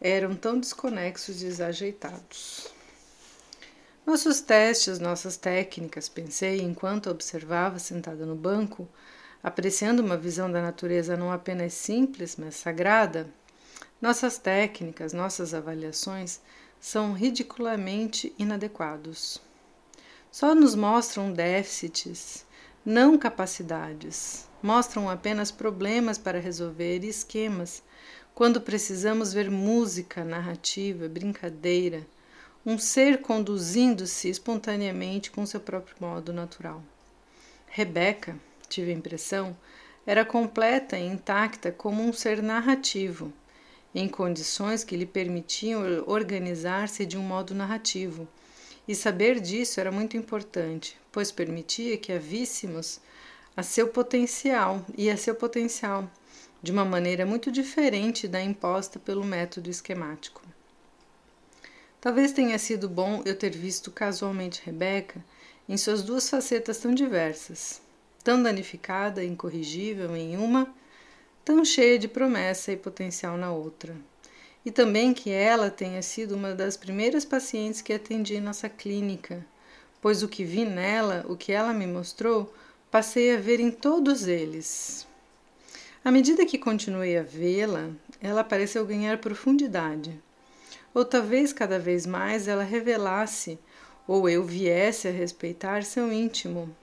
eram 0.00 0.34
tão 0.34 0.58
desconexos 0.58 1.40
e 1.40 1.44
desajeitados. 1.44 2.74
Nossos 4.06 4.40
testes, 4.40 5.00
nossas 5.00 5.36
técnicas, 5.36 6.08
pensei 6.08 6.60
enquanto 6.60 7.10
observava 7.10 7.80
sentada 7.80 8.24
no 8.24 8.36
banco, 8.36 8.88
apreciando 9.42 10.00
uma 10.00 10.16
visão 10.16 10.48
da 10.48 10.62
natureza 10.62 11.16
não 11.16 11.32
apenas 11.32 11.74
simples, 11.74 12.36
mas 12.36 12.54
sagrada. 12.54 13.26
Nossas 14.00 14.38
técnicas, 14.38 15.12
nossas 15.12 15.52
avaliações 15.52 16.40
são 16.78 17.14
ridiculamente 17.14 18.32
inadequados. 18.38 19.42
Só 20.30 20.54
nos 20.54 20.76
mostram 20.76 21.32
déficits, 21.32 22.46
não 22.84 23.18
capacidades. 23.18 24.48
Mostram 24.62 25.10
apenas 25.10 25.50
problemas 25.50 26.16
para 26.16 26.38
resolver 26.38 27.02
e 27.02 27.08
esquemas, 27.08 27.82
quando 28.36 28.60
precisamos 28.60 29.32
ver 29.32 29.50
música, 29.50 30.22
narrativa, 30.22 31.08
brincadeira 31.08 32.06
um 32.66 32.76
ser 32.78 33.22
conduzindo-se 33.22 34.28
espontaneamente 34.28 35.30
com 35.30 35.46
seu 35.46 35.60
próprio 35.60 35.94
modo 36.00 36.32
natural. 36.32 36.82
Rebeca, 37.68 38.36
tive 38.68 38.90
a 38.90 38.94
impressão, 38.94 39.56
era 40.04 40.24
completa 40.24 40.98
e 40.98 41.06
intacta 41.06 41.70
como 41.70 42.02
um 42.02 42.12
ser 42.12 42.42
narrativo, 42.42 43.32
em 43.94 44.08
condições 44.08 44.82
que 44.82 44.96
lhe 44.96 45.06
permitiam 45.06 45.80
organizar-se 46.08 47.06
de 47.06 47.16
um 47.16 47.22
modo 47.22 47.54
narrativo. 47.54 48.26
E 48.88 48.96
saber 48.96 49.38
disso 49.38 49.78
era 49.78 49.92
muito 49.92 50.16
importante, 50.16 50.98
pois 51.12 51.30
permitia 51.30 51.96
que 51.96 52.12
a 52.12 52.18
víssemos 52.18 53.00
a 53.56 53.62
seu 53.62 53.86
potencial 53.88 54.84
e 54.98 55.08
a 55.08 55.16
seu 55.16 55.36
potencial, 55.36 56.10
de 56.60 56.72
uma 56.72 56.84
maneira 56.84 57.24
muito 57.24 57.52
diferente 57.52 58.26
da 58.26 58.42
imposta 58.42 58.98
pelo 58.98 59.22
método 59.22 59.70
esquemático. 59.70 60.45
Talvez 62.06 62.30
tenha 62.30 62.56
sido 62.56 62.88
bom 62.88 63.20
eu 63.24 63.34
ter 63.34 63.50
visto 63.50 63.90
casualmente 63.90 64.62
Rebeca 64.64 65.24
em 65.68 65.76
suas 65.76 66.04
duas 66.04 66.30
facetas 66.30 66.78
tão 66.78 66.94
diversas, 66.94 67.82
tão 68.22 68.40
danificada 68.40 69.24
e 69.24 69.26
incorrigível 69.26 70.16
em 70.16 70.36
uma, 70.36 70.72
tão 71.44 71.64
cheia 71.64 71.98
de 71.98 72.06
promessa 72.06 72.70
e 72.70 72.76
potencial 72.76 73.36
na 73.36 73.50
outra. 73.50 73.92
E 74.64 74.70
também 74.70 75.12
que 75.12 75.32
ela 75.32 75.68
tenha 75.68 76.00
sido 76.00 76.36
uma 76.36 76.54
das 76.54 76.76
primeiras 76.76 77.24
pacientes 77.24 77.82
que 77.82 77.92
atendi 77.92 78.36
em 78.36 78.40
nossa 78.40 78.68
clínica, 78.68 79.44
pois 80.00 80.22
o 80.22 80.28
que 80.28 80.44
vi 80.44 80.64
nela, 80.64 81.26
o 81.28 81.36
que 81.36 81.50
ela 81.50 81.74
me 81.74 81.88
mostrou, 81.88 82.54
passei 82.88 83.34
a 83.34 83.40
ver 83.40 83.58
em 83.58 83.72
todos 83.72 84.28
eles. 84.28 85.08
À 86.04 86.12
medida 86.12 86.46
que 86.46 86.56
continuei 86.56 87.18
a 87.18 87.24
vê-la, 87.24 87.90
ela 88.20 88.44
pareceu 88.44 88.86
ganhar 88.86 89.18
profundidade 89.18 90.24
ou 90.96 91.04
talvez 91.04 91.52
cada 91.52 91.78
vez 91.78 92.06
mais 92.06 92.48
ela 92.48 92.62
revelasse, 92.62 93.58
ou 94.08 94.26
eu 94.30 94.42
viesse 94.42 95.06
a 95.06 95.10
respeitar 95.10 95.84
seu 95.84 96.10
íntimo. 96.10 96.74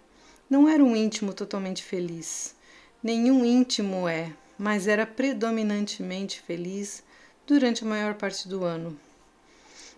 Não 0.48 0.70
era 0.70 0.84
um 0.84 0.96
íntimo 0.96 1.34
totalmente 1.34 1.84
feliz. 1.84 2.56
Nenhum 3.02 3.44
íntimo 3.44 4.08
é, 4.08 4.32
mas 4.56 4.88
era 4.88 5.04
predominantemente 5.04 6.40
feliz 6.40 7.04
durante 7.48 7.84
a 7.84 7.88
maior 7.88 8.14
parte 8.14 8.48
do 8.48 8.64
ano. 8.64 8.96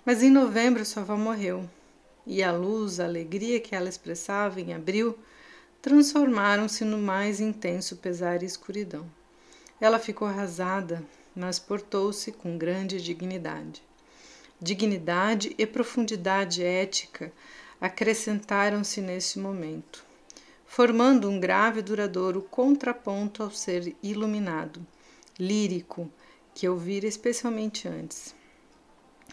Mas 0.05 0.23
em 0.23 0.31
novembro 0.31 0.85
sua 0.85 1.01
avó 1.01 1.17
morreu, 1.17 1.69
e 2.25 2.41
a 2.41 2.53
luz, 2.53 3.01
a 3.01 3.03
alegria 3.03 3.59
que 3.59 3.75
ela 3.75 3.89
expressava 3.89 4.61
em 4.61 4.73
abril 4.73 5.19
transformaram-se 5.81 6.85
no 6.85 6.99
mais 6.99 7.41
intenso 7.41 7.97
pesar 7.97 8.43
e 8.43 8.45
escuridão. 8.45 9.05
Ela 9.81 9.99
ficou 9.99 10.25
arrasada, 10.25 11.03
mas 11.35 11.59
portou-se 11.59 12.31
com 12.31 12.57
grande 12.57 13.01
dignidade 13.01 13.83
dignidade 14.61 15.53
e 15.57 15.65
profundidade 15.65 16.63
ética 16.63 17.31
acrescentaram-se 17.79 19.01
nesse 19.01 19.37
momento, 19.37 20.05
formando 20.65 21.29
um 21.29 21.39
grave 21.39 21.79
e 21.79 21.83
duradouro 21.83 22.41
contraponto 22.41 23.43
ao 23.43 23.51
ser 23.51 23.95
iluminado, 24.01 24.85
lírico, 25.39 26.09
que 26.53 26.67
eu 26.67 26.77
vira 26.77 27.05
especialmente 27.05 27.87
antes. 27.87 28.33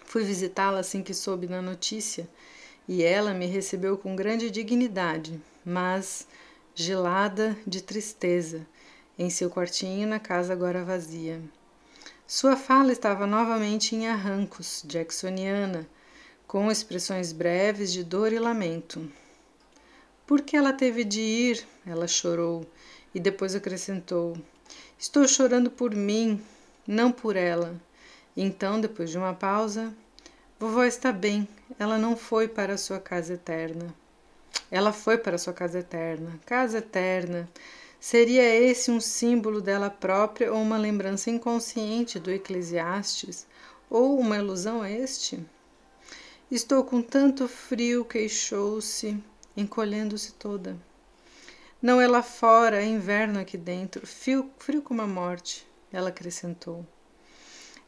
Fui 0.05 0.25
visitá-la 0.25 0.81
assim 0.81 1.03
que 1.03 1.15
soube 1.15 1.47
da 1.47 1.63
notícia 1.63 2.29
e 2.89 3.03
ela 3.03 3.33
me 3.33 3.47
recebeu 3.47 3.97
com 3.97 4.17
grande 4.17 4.51
dignidade, 4.51 5.41
mas 5.65 6.27
gelada 6.75 7.57
de 7.67 7.81
tristeza, 7.83 8.67
em 9.19 9.31
seu 9.31 9.49
quartinho 9.49 10.09
na 10.09 10.19
casa 10.19 10.53
agora 10.53 10.85
vazia. 10.85 11.41
Sua 12.35 12.57
fala 12.57 12.93
estava 12.93 13.27
novamente 13.27 13.95
em 13.95 14.09
arrancos, 14.09 14.83
jacksoniana, 14.89 15.87
com 16.47 16.71
expressões 16.73 17.31
breves 17.31 17.93
de 17.93 18.03
dor 18.03 18.33
e 18.33 18.39
lamento. 18.39 19.07
Por 20.27 20.41
que 20.41 20.57
ela 20.57 20.73
teve 20.73 21.05
de 21.05 21.21
ir? 21.21 21.69
Ela 21.87 22.09
chorou 22.09 22.67
e 23.15 23.21
depois 23.21 23.55
acrescentou: 23.55 24.35
Estou 24.99 25.29
chorando 25.29 25.71
por 25.71 25.95
mim, 25.95 26.43
não 26.87 27.13
por 27.13 27.37
ela. 27.37 27.79
Então, 28.35 28.81
depois 28.81 29.11
de 29.11 29.19
uma 29.19 29.35
pausa, 29.35 29.93
Vovó 30.59 30.85
está 30.85 31.13
bem, 31.13 31.47
ela 31.79 31.99
não 31.99 32.17
foi 32.17 32.49
para 32.49 32.73
a 32.73 32.79
sua 32.79 32.99
casa 32.99 33.35
eterna. 33.35 33.95
Ela 34.71 34.91
foi 34.91 35.19
para 35.19 35.37
a 35.37 35.39
sua 35.39 35.53
casa 35.53 35.81
eterna. 35.81 36.41
Casa 36.47 36.79
eterna. 36.79 37.47
Seria 38.05 38.43
esse 38.43 38.91
um 38.91 38.99
símbolo 38.99 39.61
dela 39.61 39.89
própria 39.89 40.53
ou 40.53 40.61
uma 40.61 40.77
lembrança 40.77 41.31
inconsciente 41.31 42.19
do 42.19 42.33
Eclesiastes? 42.33 43.47
Ou 43.89 44.19
uma 44.19 44.37
ilusão 44.37 44.85
este? 44.85 45.39
Estou 46.51 46.83
com 46.83 47.01
tanto 47.01 47.47
frio, 47.47 48.05
queixou-se, 48.05 49.23
encolhendo-se 49.57 50.33
toda. 50.33 50.77
Não 51.81 52.01
é 52.01 52.09
lá 52.09 52.25
fora, 52.25 52.83
é 52.83 52.85
inverno 52.85 53.39
aqui 53.39 53.57
dentro, 53.57 54.05
frio, 54.05 54.51
frio 54.59 54.83
como 54.83 55.01
a 55.01 55.07
morte, 55.07 55.65
ela 55.93 56.09
acrescentou. 56.09 56.85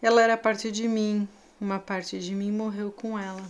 Ela 0.00 0.22
era 0.22 0.36
parte 0.36 0.70
de 0.70 0.86
mim, 0.86 1.28
uma 1.60 1.80
parte 1.80 2.20
de 2.20 2.36
mim 2.36 2.52
morreu 2.52 2.92
com 2.92 3.18
ela. 3.18 3.42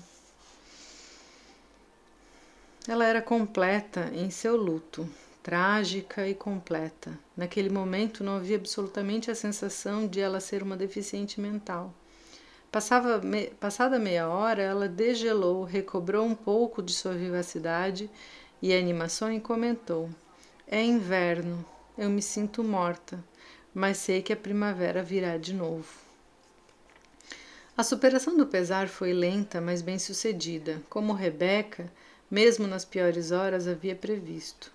Ela 2.88 3.04
era 3.04 3.20
completa 3.20 4.10
em 4.14 4.30
seu 4.30 4.56
luto, 4.56 5.06
trágica 5.44 6.26
e 6.26 6.34
completa. 6.34 7.18
Naquele 7.36 7.68
momento 7.68 8.24
não 8.24 8.36
havia 8.36 8.56
absolutamente 8.56 9.30
a 9.30 9.34
sensação 9.34 10.06
de 10.06 10.18
ela 10.18 10.40
ser 10.40 10.62
uma 10.62 10.74
deficiente 10.74 11.38
mental. 11.38 11.92
Passava, 12.72 13.18
me, 13.18 13.48
passada 13.60 13.98
meia 13.98 14.26
hora, 14.26 14.62
ela 14.62 14.88
degelou, 14.88 15.62
recobrou 15.62 16.24
um 16.24 16.34
pouco 16.34 16.82
de 16.82 16.94
sua 16.94 17.12
vivacidade 17.12 18.10
e 18.62 18.72
animação 18.72 19.30
e 19.30 19.38
comentou: 19.38 20.08
É 20.66 20.82
inverno, 20.82 21.62
eu 21.98 22.08
me 22.08 22.22
sinto 22.22 22.64
morta, 22.64 23.22
mas 23.74 23.98
sei 23.98 24.22
que 24.22 24.32
a 24.32 24.36
primavera 24.36 25.02
virá 25.02 25.36
de 25.36 25.52
novo. 25.52 25.92
A 27.76 27.84
superação 27.84 28.34
do 28.34 28.46
pesar 28.46 28.88
foi 28.88 29.12
lenta, 29.12 29.60
mas 29.60 29.82
bem 29.82 29.98
sucedida, 29.98 30.80
como 30.88 31.12
Rebeca, 31.12 31.92
mesmo 32.30 32.66
nas 32.66 32.86
piores 32.86 33.30
horas, 33.30 33.68
havia 33.68 33.94
previsto. 33.94 34.72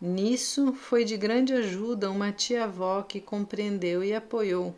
Nisso 0.00 0.72
foi 0.72 1.04
de 1.04 1.16
grande 1.16 1.52
ajuda 1.52 2.10
uma 2.10 2.32
tia-avó 2.32 3.02
que 3.02 3.20
compreendeu 3.20 4.02
e 4.02 4.12
apoiou 4.12 4.74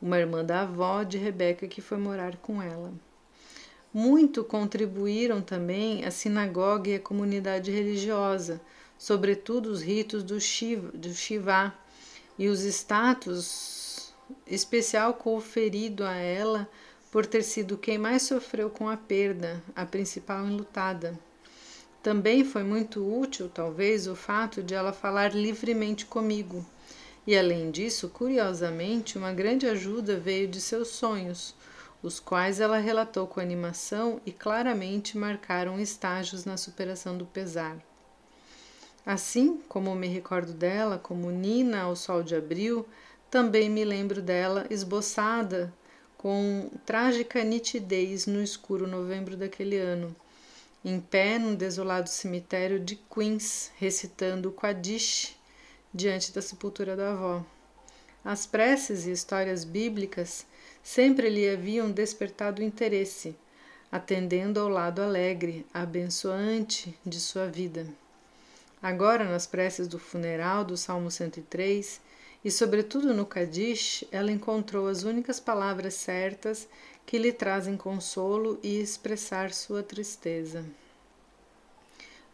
uma 0.00 0.18
irmã 0.18 0.44
da 0.44 0.62
avó 0.62 1.02
de 1.02 1.18
Rebeca 1.18 1.66
que 1.66 1.80
foi 1.80 1.98
morar 1.98 2.36
com 2.36 2.62
ela. 2.62 2.92
Muito 3.92 4.44
contribuíram 4.44 5.40
também 5.40 6.04
a 6.04 6.10
sinagoga 6.10 6.90
e 6.90 6.94
a 6.96 7.00
comunidade 7.00 7.70
religiosa, 7.70 8.60
sobretudo 8.98 9.66
os 9.70 9.82
ritos 9.82 10.22
do 10.22 10.40
Shiva, 10.40 10.90
do 10.92 11.12
Shiva 11.14 11.74
e 12.38 12.48
os 12.48 12.60
status 12.60 14.12
especial 14.46 15.14
conferido 15.14 16.04
a 16.04 16.14
ela 16.14 16.68
por 17.10 17.24
ter 17.24 17.42
sido 17.42 17.78
quem 17.78 17.96
mais 17.96 18.22
sofreu 18.22 18.68
com 18.68 18.88
a 18.88 18.96
perda, 18.96 19.62
a 19.74 19.86
principal 19.86 20.46
enlutada. 20.46 21.18
Também 22.02 22.44
foi 22.44 22.62
muito 22.62 23.04
útil, 23.04 23.48
talvez, 23.48 24.06
o 24.06 24.14
fato 24.14 24.62
de 24.62 24.74
ela 24.74 24.92
falar 24.92 25.34
livremente 25.34 26.06
comigo. 26.06 26.64
E 27.26 27.36
além 27.36 27.70
disso, 27.70 28.08
curiosamente, 28.08 29.18
uma 29.18 29.32
grande 29.32 29.66
ajuda 29.66 30.18
veio 30.18 30.48
de 30.48 30.60
seus 30.60 30.88
sonhos, 30.88 31.54
os 32.02 32.20
quais 32.20 32.60
ela 32.60 32.78
relatou 32.78 33.26
com 33.26 33.40
animação 33.40 34.20
e 34.24 34.32
claramente 34.32 35.18
marcaram 35.18 35.80
estágios 35.80 36.44
na 36.44 36.56
superação 36.56 37.18
do 37.18 37.26
pesar. 37.26 37.76
Assim 39.04 39.60
como 39.68 39.94
me 39.94 40.06
recordo 40.06 40.52
dela 40.52 40.98
como 40.98 41.30
Nina 41.30 41.82
ao 41.82 41.96
sol 41.96 42.22
de 42.22 42.36
abril, 42.36 42.86
também 43.30 43.68
me 43.68 43.84
lembro 43.84 44.22
dela 44.22 44.66
esboçada 44.70 45.72
com 46.16 46.70
trágica 46.86 47.44
nitidez 47.44 48.26
no 48.26 48.42
escuro 48.42 48.86
novembro 48.86 49.36
daquele 49.36 49.76
ano, 49.76 50.14
em 50.84 51.00
pé 51.00 51.38
num 51.38 51.54
desolado 51.54 52.08
cemitério 52.08 52.78
de 52.78 52.96
Queens, 52.96 53.72
recitando 53.76 54.48
o 54.48 54.52
Quadish 54.52 55.36
diante 55.92 56.32
da 56.32 56.40
sepultura 56.40 56.94
da 56.94 57.12
avó. 57.12 57.44
As 58.24 58.46
preces 58.46 59.06
e 59.06 59.12
histórias 59.12 59.64
bíblicas 59.64 60.46
sempre 60.82 61.28
lhe 61.28 61.48
haviam 61.48 61.90
despertado 61.90 62.62
interesse, 62.62 63.36
atendendo 63.90 64.60
ao 64.60 64.68
lado 64.68 65.00
alegre, 65.00 65.66
abençoante 65.72 66.96
de 67.04 67.20
sua 67.20 67.46
vida. 67.46 67.86
Agora, 68.82 69.24
nas 69.24 69.46
preces 69.46 69.88
do 69.88 69.98
funeral 69.98 70.64
do 70.64 70.76
Salmo 70.76 71.10
103, 71.10 72.00
e, 72.44 72.50
sobretudo 72.50 73.12
no 73.12 73.26
Kadish, 73.26 74.04
ela 74.12 74.30
encontrou 74.30 74.86
as 74.86 75.02
únicas 75.02 75.40
palavras 75.40 75.94
certas 75.94 76.68
que 77.08 77.16
lhe 77.16 77.32
trazem 77.32 77.74
consolo 77.74 78.60
e 78.62 78.78
expressar 78.82 79.50
sua 79.50 79.82
tristeza. 79.82 80.62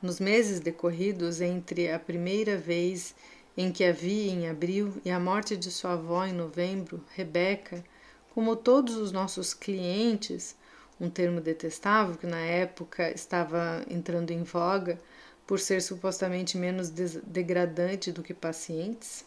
Nos 0.03 0.19
meses 0.19 0.59
decorridos 0.59 1.41
entre 1.41 1.93
a 1.93 1.97
primeira 1.97 2.59
vez 2.59 3.15
em 3.57 3.71
que 3.71 3.85
a 3.85 3.93
vi 3.93 4.29
em 4.31 4.49
abril 4.49 4.93
e 5.05 5.13
a 5.13 5.21
morte 5.21 5.57
de 5.57 5.71
sua 5.71 5.93
avó 5.93 6.25
em 6.25 6.33
novembro, 6.33 7.01
Rebeca, 7.15 7.85
como 8.35 8.57
todos 8.57 8.97
os 8.97 9.13
nossos 9.13 9.55
clientes, 9.55 10.57
um 11.01 11.09
termo 11.09 11.41
detestável 11.41 12.17
que 12.17 12.27
na 12.27 12.41
época 12.41 13.09
estava 13.13 13.87
entrando 13.89 14.33
em 14.33 14.43
voga 14.43 15.01
por 15.47 15.61
ser 15.61 15.83
supostamente 15.83 16.59
menos 16.59 16.91
degradante 16.91 18.11
do 18.11 18.25
que 18.25 18.35
pacientes, 18.35 19.25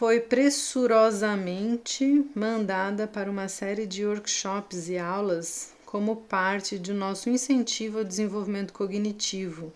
foi 0.00 0.18
pressurosamente 0.18 2.26
mandada 2.34 3.06
para 3.06 3.30
uma 3.30 3.48
série 3.48 3.84
de 3.84 4.06
workshops 4.06 4.88
e 4.88 4.96
aulas 4.96 5.74
como 5.84 6.16
parte 6.16 6.78
do 6.78 6.94
nosso 6.94 7.28
incentivo 7.28 7.98
ao 7.98 8.04
desenvolvimento 8.04 8.72
cognitivo. 8.72 9.70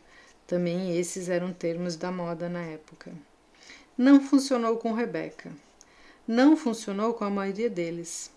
Também 0.47 0.97
esses 0.97 1.29
eram 1.29 1.53
termos 1.53 1.95
da 1.95 2.11
moda 2.11 2.49
na 2.49 2.63
época. 2.63 3.13
Não 3.99 4.19
funcionou 4.19 4.79
com 4.79 4.95
Rebeca. 4.95 5.53
Não 6.27 6.57
funcionou 6.57 7.13
com 7.13 7.25
a 7.25 7.31
maioria 7.31 7.69
deles. 7.69 8.31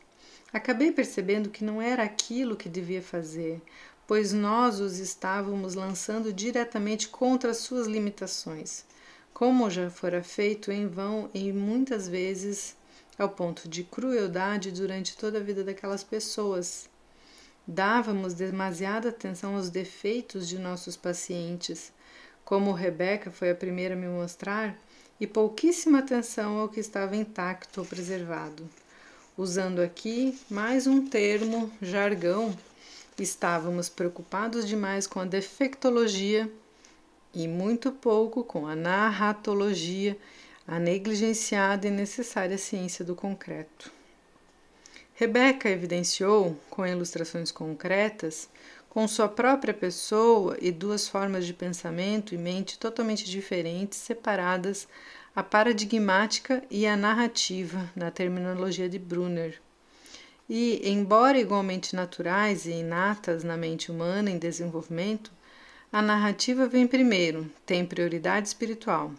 Acabei 0.51 0.91
percebendo 0.91 1.49
que 1.49 1.63
não 1.63 1.81
era 1.81 2.03
aquilo 2.03 2.57
que 2.57 2.67
devia 2.67 3.01
fazer, 3.01 3.61
pois 4.05 4.33
nós 4.33 4.81
os 4.81 4.99
estávamos 4.99 5.73
lançando 5.73 6.33
diretamente 6.33 7.07
contra 7.07 7.51
as 7.51 7.59
suas 7.59 7.87
limitações 7.87 8.83
como 9.37 9.69
já 9.69 9.87
fora 9.87 10.23
feito 10.23 10.71
em 10.71 10.87
vão 10.87 11.29
e 11.31 11.53
muitas 11.53 12.07
vezes 12.09 12.75
ao 13.19 13.29
ponto 13.29 13.69
de 13.69 13.83
crueldade 13.83 14.71
durante 14.71 15.15
toda 15.15 15.37
a 15.37 15.43
vida 15.43 15.63
daquelas 15.63 16.03
pessoas. 16.03 16.89
Dávamos 17.67 18.33
demasiada 18.33 19.09
atenção 19.09 19.55
aos 19.55 19.69
defeitos 19.69 20.49
de 20.49 20.57
nossos 20.57 20.97
pacientes, 20.97 21.93
como 22.43 22.73
Rebeca 22.73 23.29
foi 23.29 23.51
a 23.51 23.55
primeira 23.55 23.93
a 23.93 23.97
me 23.97 24.07
mostrar, 24.07 24.75
e 25.19 25.27
pouquíssima 25.27 25.99
atenção 25.99 26.57
ao 26.57 26.67
que 26.67 26.79
estava 26.79 27.15
intacto 27.15 27.81
ou 27.81 27.85
preservado. 27.85 28.67
Usando 29.37 29.83
aqui 29.83 30.35
mais 30.49 30.87
um 30.87 31.05
termo, 31.05 31.71
jargão, 31.79 32.57
estávamos 33.19 33.87
preocupados 33.87 34.67
demais 34.67 35.05
com 35.05 35.19
a 35.19 35.25
defectologia 35.25 36.51
e 37.37 37.47
muito 37.47 37.91
pouco 37.91 38.43
com 38.43 38.65
a 38.65 38.75
narratologia, 38.75 40.17
a 40.67 40.79
negligenciada 40.79 41.87
e 41.87 41.91
necessária 41.91 42.57
ciência 42.57 43.05
do 43.05 43.13
concreto. 43.13 43.91
Rebeca 45.13 45.69
evidenciou, 45.69 46.57
com 46.67 46.83
ilustrações 46.83 47.51
concretas, 47.51 48.49
com 48.89 49.07
sua 49.07 49.27
própria 49.27 49.71
pessoa 49.71 50.57
e 50.59 50.71
duas 50.71 51.07
formas 51.07 51.45
de 51.45 51.53
pensamento 51.53 52.33
e 52.33 52.39
mente 52.39 52.79
totalmente 52.79 53.23
diferentes, 53.29 53.99
separadas, 53.99 54.87
a 55.35 55.43
paradigmática 55.43 56.63
e 56.71 56.87
a 56.87 56.97
narrativa, 56.97 57.87
na 57.95 58.09
terminologia 58.09 58.89
de 58.89 58.97
Brunner. 58.97 59.61
E, 60.49 60.81
embora 60.89 61.37
igualmente 61.37 61.95
naturais 61.95 62.65
e 62.65 62.71
inatas 62.71 63.43
na 63.43 63.55
mente 63.55 63.91
humana 63.91 64.31
em 64.31 64.39
desenvolvimento, 64.39 65.36
a 65.91 66.01
narrativa 66.01 66.67
vem 66.67 66.85
primeiro, 66.85 67.49
tem 67.65 67.85
prioridade 67.85 68.47
espiritual. 68.47 69.11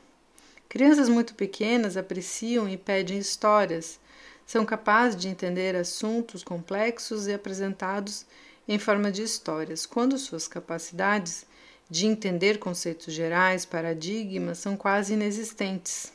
Crianças 0.69 1.09
muito 1.09 1.35
pequenas 1.35 1.97
apreciam 1.97 2.69
e 2.69 2.77
pedem 2.77 3.19
histórias, 3.19 3.99
são 4.47 4.65
capazes 4.65 5.21
de 5.21 5.29
entender 5.29 5.75
assuntos 5.75 6.43
complexos 6.43 7.27
e 7.27 7.33
apresentados 7.33 8.27
em 8.67 8.79
forma 8.79 9.11
de 9.11 9.23
histórias, 9.23 9.87
quando 9.87 10.19
suas 10.19 10.47
capacidades 10.47 11.47
de 11.89 12.07
entender 12.07 12.59
conceitos 12.59 13.15
gerais, 13.15 13.65
paradigmas, 13.65 14.59
são 14.59 14.77
quase 14.77 15.15
inexistentes. 15.15 16.13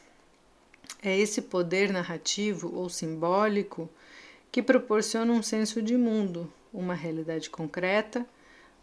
É 1.01 1.17
esse 1.17 1.41
poder 1.41 1.91
narrativo 1.91 2.73
ou 2.75 2.89
simbólico 2.89 3.89
que 4.51 4.61
proporciona 4.61 5.33
um 5.33 5.41
senso 5.41 5.81
de 5.81 5.97
mundo, 5.97 6.51
uma 6.71 6.93
realidade 6.93 7.49
concreta, 7.49 8.25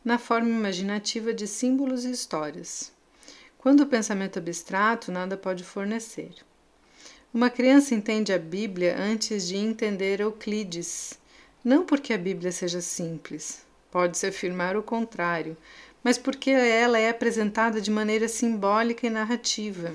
na 0.05 0.19
forma 0.19 0.49
imaginativa 0.49 1.33
de 1.35 1.47
símbolos 1.47 2.05
e 2.05 2.11
histórias. 2.11 2.93
Quando 3.59 3.81
o 3.81 3.87
pensamento 3.87 4.39
abstrato 4.39 5.13
nada 5.13 5.37
pode 5.37 5.63
fornecer. 5.63 6.35
Uma 7.33 7.51
criança 7.51 7.95
entende 7.95 8.33
a 8.33 8.39
Bíblia 8.39 8.97
antes 8.99 9.47
de 9.47 9.57
entender 9.57 10.21
Euclides, 10.21 11.19
não 11.63 11.85
porque 11.85 12.13
a 12.13 12.19
Bíblia 12.19 12.51
seja 12.51 12.81
simples, 12.81 13.65
pode-se 13.91 14.27
afirmar 14.27 14.77
o 14.77 14.83
contrário, 14.83 15.57
mas 16.03 16.17
porque 16.17 16.51
ela 16.51 16.99
é 16.99 17.11
apresentada 17.11 17.81
de 17.81 17.91
maneira 17.91 18.27
simbólica 18.27 19.07
e 19.07 19.11
narrativa. 19.11 19.95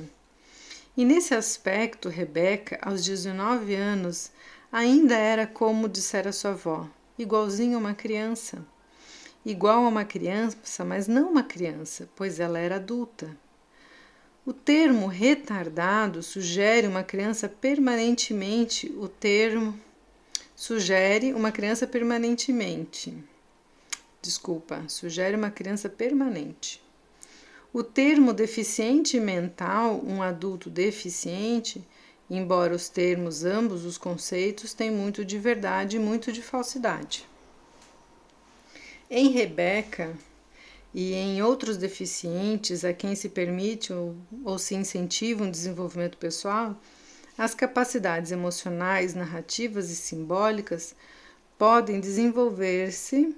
E 0.95 1.03
nesse 1.03 1.33
aspecto, 1.33 2.07
Rebeca, 2.07 2.79
aos 2.81 3.03
19 3.03 3.75
anos, 3.75 4.31
ainda 4.71 5.15
era 5.15 5.45
como 5.45 5.89
dissera 5.89 6.31
sua 6.31 6.51
avó, 6.51 6.87
igualzinho 7.17 7.75
a 7.75 7.79
uma 7.79 7.93
criança. 7.93 8.63
Igual 9.45 9.86
a 9.86 9.88
uma 9.88 10.03
criança, 10.03 10.84
mas 10.84 11.08
não 11.08 11.29
uma 11.29 11.43
criança, 11.43 12.10
pois 12.15 12.39
ela 12.39 12.58
era 12.58 12.77
adulta. 12.77 13.29
O 14.43 14.51
termo 14.51 15.05
retardado 15.05 16.23
sugere 16.23 16.88
uma 16.88 17.03
criança 17.03 17.47
permanentemente. 17.47 18.91
O 18.97 19.08
termo 19.08 19.79
sugere 20.55 21.31
uma 21.31 21.51
criança 21.51 21.86
permanentemente. 21.86 23.15
Desculpa, 24.19 24.84
sugere 24.88 25.36
uma 25.36 25.51
criança 25.51 25.89
permanente. 25.89 26.84
O 27.71 27.84
termo 27.84 28.34
deficiente 28.34 29.19
mental, 29.19 30.01
um 30.03 30.23
adulto 30.23 30.71
deficiente, 30.71 31.86
embora 32.29 32.73
os 32.73 32.89
termos, 32.89 33.43
ambos 33.45 33.86
os 33.86 33.97
conceitos, 33.97 34.73
têm 34.73 34.89
muito 34.89 35.23
de 35.23 35.38
verdade 35.38 35.97
e 35.97 35.99
muito 35.99 36.31
de 36.31 36.41
falsidade. 36.41 37.27
Em 39.09 39.29
Rebeca, 39.29 40.17
e 40.91 41.13
em 41.13 41.43
outros 41.43 41.77
deficientes 41.77 42.83
a 42.83 42.91
quem 42.91 43.13
se 43.13 43.29
permite 43.29 43.93
ou, 43.93 44.15
ou 44.43 44.57
se 44.57 44.73
incentiva 44.73 45.43
um 45.43 45.51
desenvolvimento 45.51 46.17
pessoal, 46.17 46.75
as 47.37 47.53
capacidades 47.53 48.31
emocionais, 48.31 49.13
narrativas 49.13 49.91
e 49.91 49.95
simbólicas 49.95 50.95
podem 51.55 51.99
desenvolver-se 51.99 53.35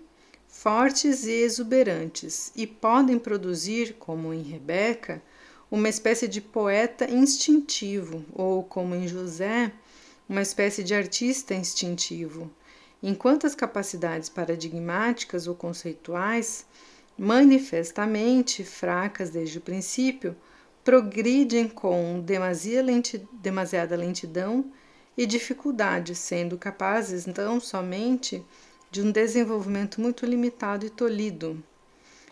fortes 0.48 1.26
e 1.26 1.32
exuberantes 1.32 2.52
e 2.56 2.66
podem 2.66 3.20
produzir, 3.20 3.96
como 4.00 4.34
em 4.34 4.44
Rebeca, 4.44 5.22
uma 5.70 5.90
espécie 5.90 6.30
de 6.30 6.40
poeta 6.40 7.12
instintivo, 7.12 8.24
ou 8.34 8.64
como 8.64 8.96
em 8.96 9.06
José, 9.06 9.74
uma 10.30 10.42
espécie 10.42 10.82
de 10.82 10.96
artista 10.96 11.54
instintivo, 11.54 12.50
enquanto 13.10 13.48
as 13.48 13.56
capacidades 13.56 14.28
paradigmáticas 14.28 15.48
ou 15.48 15.56
conceituais 15.56 16.66
manifestamente 17.18 18.66
fracas 18.66 19.30
desde 19.30 19.60
o 19.60 19.62
princípio, 19.62 20.36
progridem 20.84 21.70
com 21.70 22.22
demasiada 22.22 23.96
lentidão 23.96 24.70
e 25.18 25.26
dificuldade, 25.26 26.14
sendo 26.16 26.58
capazes 26.58 27.26
não 27.26 27.62
somente 27.62 28.46
de 28.92 29.02
um 29.02 29.10
desenvolvimento 29.10 30.02
muito 30.02 30.26
limitado 30.26 30.86
e 30.86 30.90
tolhido. 30.90 31.64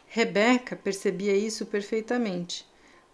Rebeca 0.08 0.76
percebia 0.76 1.38
isso 1.38 1.66
perfeitamente, 1.66 2.68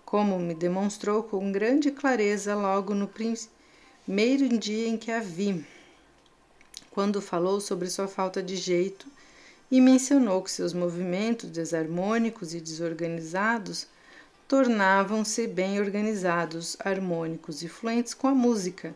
como 0.04 0.40
me 0.40 0.56
demonstrou 0.56 1.22
com 1.22 1.52
grande 1.52 1.92
clareza 1.92 2.56
logo 2.56 2.96
no 2.96 3.08
primeiro 3.08 4.50
dia 4.58 4.88
em 4.88 4.98
que 4.98 5.12
a 5.12 5.20
vi, 5.20 5.64
quando 6.92 7.22
falou 7.22 7.60
sobre 7.60 7.90
sua 7.90 8.08
falta 8.08 8.44
de 8.44 8.56
jeito 8.56 9.08
e 9.72 9.80
mencionou 9.80 10.44
que 10.44 10.52
seus 10.52 10.74
movimentos 10.74 11.50
desarmônicos 11.50 12.54
e 12.54 12.60
desorganizados 12.60 13.88
tornavam-se 14.48 15.48
bem 15.48 15.80
organizados, 15.80 16.76
harmônicos 16.82 17.64
e 17.64 17.70
fluentes 17.70 18.14
com 18.14 18.28
a 18.28 18.36
música, 18.36 18.94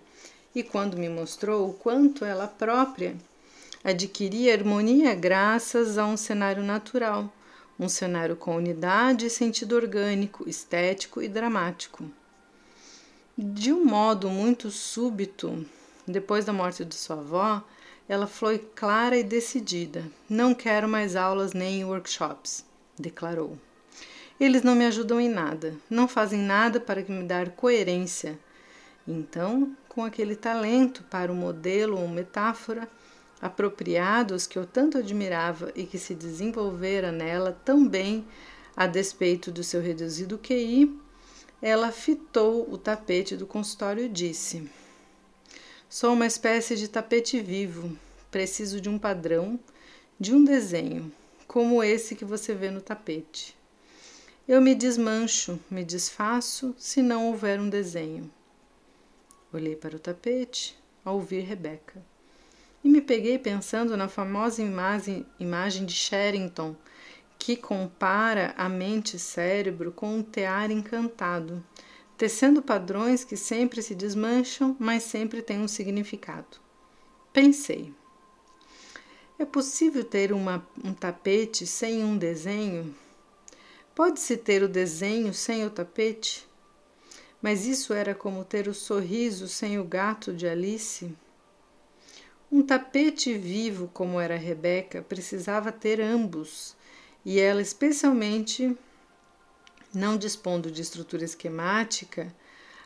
e 0.54 0.62
quando 0.62 0.98
me 0.98 1.08
mostrou 1.08 1.70
o 1.70 1.74
quanto 1.74 2.26
ela 2.26 2.46
própria 2.46 3.16
adquiria 3.82 4.54
harmonia 4.54 5.16
graças 5.16 5.98
a 5.98 6.06
um 6.06 6.18
cenário 6.18 6.62
natural, 6.62 7.32
um 7.80 7.88
cenário 7.88 8.36
com 8.36 8.58
unidade 8.58 9.28
e 9.28 9.30
sentido 9.30 9.76
orgânico, 9.76 10.50
estético 10.50 11.22
e 11.22 11.30
dramático. 11.30 12.04
De 13.38 13.72
um 13.72 13.86
modo 13.86 14.30
muito 14.30 14.70
súbito, 14.72 15.66
depois 16.06 16.44
da 16.44 16.52
morte 16.52 16.84
de 16.84 16.96
sua 16.96 17.18
avó, 17.18 17.64
ela 18.08 18.28
foi 18.28 18.60
clara 18.60 19.18
e 19.18 19.24
decidida. 19.24 20.04
Não 20.30 20.54
quero 20.54 20.88
mais 20.88 21.16
aulas 21.16 21.54
nem 21.54 21.84
workshops, 21.84 22.66
declarou. 22.98 23.58
Eles 24.40 24.64
não 24.64 24.76
me 24.76 24.86
ajudam 24.86 25.20
em 25.20 25.30
nada, 25.30 25.76
não 25.90 26.08
fazem 26.08 26.40
nada 26.40 26.80
para 26.80 27.02
me 27.04 27.24
dar 27.24 27.52
coerência. 27.52 28.38
Então, 29.08 29.76
com 29.88 30.04
aquele 30.04 30.36
talento 30.36 31.04
para 31.04 31.32
o 31.32 31.36
modelo 31.36 32.00
ou 32.00 32.08
metáfora 32.08 32.90
apropriados 33.42 34.48
que 34.48 34.58
eu 34.58 34.66
tanto 34.66 34.98
admirava 34.98 35.72
e 35.76 35.86
que 35.86 35.98
se 35.98 36.14
desenvolvera 36.14 37.12
nela 37.12 37.58
tão 37.64 37.88
bem 37.88 38.26
a 38.76 38.88
despeito 38.88 39.52
do 39.52 39.64
seu 39.64 39.82
reduzido 39.82 40.38
QI, 40.38 41.00
ela 41.62 41.92
fitou 41.92 42.70
o 42.72 42.78
tapete 42.78 43.38
do 43.38 43.48
consultório 43.48 44.04
e 44.04 44.10
disse: 44.10 44.70
Sou 45.88 46.14
uma 46.14 46.26
espécie 46.26 46.76
de 46.76 46.88
tapete 46.88 47.40
vivo. 47.40 47.98
Preciso 48.32 48.82
de 48.82 48.90
um 48.90 48.98
padrão, 48.98 49.60
de 50.20 50.34
um 50.34 50.44
desenho, 50.44 51.12
como 51.48 51.84
esse 51.84 52.16
que 52.16 52.26
você 52.26 52.56
vê 52.56 52.72
no 52.72 52.82
tapete. 52.82 53.56
Eu 54.48 54.60
me 54.62 54.74
desmancho, 54.74 55.60
me 55.70 55.84
desfaço 55.84 56.76
se 56.78 57.02
não 57.02 57.28
houver 57.28 57.60
um 57.60 57.70
desenho. 57.70 58.30
Olhei 59.54 59.76
para 59.76 59.96
o 59.96 60.00
tapete 60.00 60.78
ao 61.04 61.16
ouvir 61.16 61.42
Rebeca 61.42 62.04
e 62.84 62.90
me 62.90 63.00
peguei 63.00 63.38
pensando 63.38 63.96
na 63.96 64.08
famosa 64.10 64.62
imagem, 64.62 65.26
imagem 65.40 65.86
de 65.86 65.94
Sherrington, 65.94 66.76
que 67.38 67.56
compara 67.56 68.54
a 68.58 68.68
mente 68.68 69.18
e 69.18 69.20
cérebro 69.20 69.92
com 69.92 70.18
um 70.18 70.24
tear 70.24 70.72
encantado 70.72 71.64
tecendo 72.18 72.62
padrões 72.62 73.24
que 73.24 73.36
sempre 73.36 73.82
se 73.82 73.94
desmancham, 73.94 74.76
mas 74.80 75.04
sempre 75.04 75.42
têm 75.42 75.60
um 75.60 75.68
significado. 75.68 76.60
Pensei. 77.34 77.94
É 79.38 79.44
possível 79.44 80.04
ter 80.04 80.32
uma, 80.32 80.66
um 80.84 80.94
tapete 80.94 81.68
sem 81.68 82.04
um 82.04 82.18
desenho? 82.18 82.96
Pode-se 83.94 84.38
ter 84.38 84.64
o 84.64 84.70
desenho 84.70 85.34
sem 85.34 85.66
o 85.66 85.70
tapete? 85.70 86.48
Mas 87.42 87.66
isso 87.66 87.94
era 87.94 88.16
como 88.16 88.46
ter 88.46 88.68
o 88.68 88.74
sorriso 88.74 89.48
sem 89.48 89.78
o 89.78 89.84
gato 89.84 90.34
de 90.34 90.48
Alice? 90.48 91.14
Um 92.50 92.62
tapete 92.62 93.38
vivo, 93.38 93.90
como 93.94 94.20
era 94.20 94.38
Rebeca, 94.38 95.02
precisava 95.02 95.72
ter 95.72 96.00
ambos, 96.00 96.76
e 97.26 97.40
ela 97.40 97.62
especialmente 97.62 98.78
não 99.96 100.18
dispondo 100.18 100.70
de 100.70 100.82
estrutura 100.82 101.24
esquemática, 101.24 102.34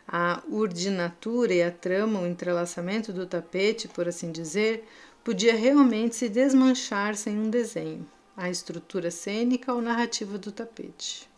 a 0.07 0.41
urdinatura 0.47 1.53
e 1.53 1.61
a 1.61 1.71
trama, 1.71 2.19
o 2.19 2.27
entrelaçamento 2.27 3.13
do 3.13 3.25
tapete, 3.25 3.87
por 3.87 4.07
assim 4.07 4.31
dizer, 4.31 4.87
podia 5.23 5.55
realmente 5.55 6.15
se 6.15 6.29
desmanchar 6.29 7.15
sem 7.15 7.37
um 7.37 7.49
desenho, 7.49 8.07
a 8.35 8.49
estrutura 8.49 9.11
cênica 9.11 9.73
ou 9.73 9.81
narrativa 9.81 10.37
do 10.37 10.51
tapete. 10.51 11.29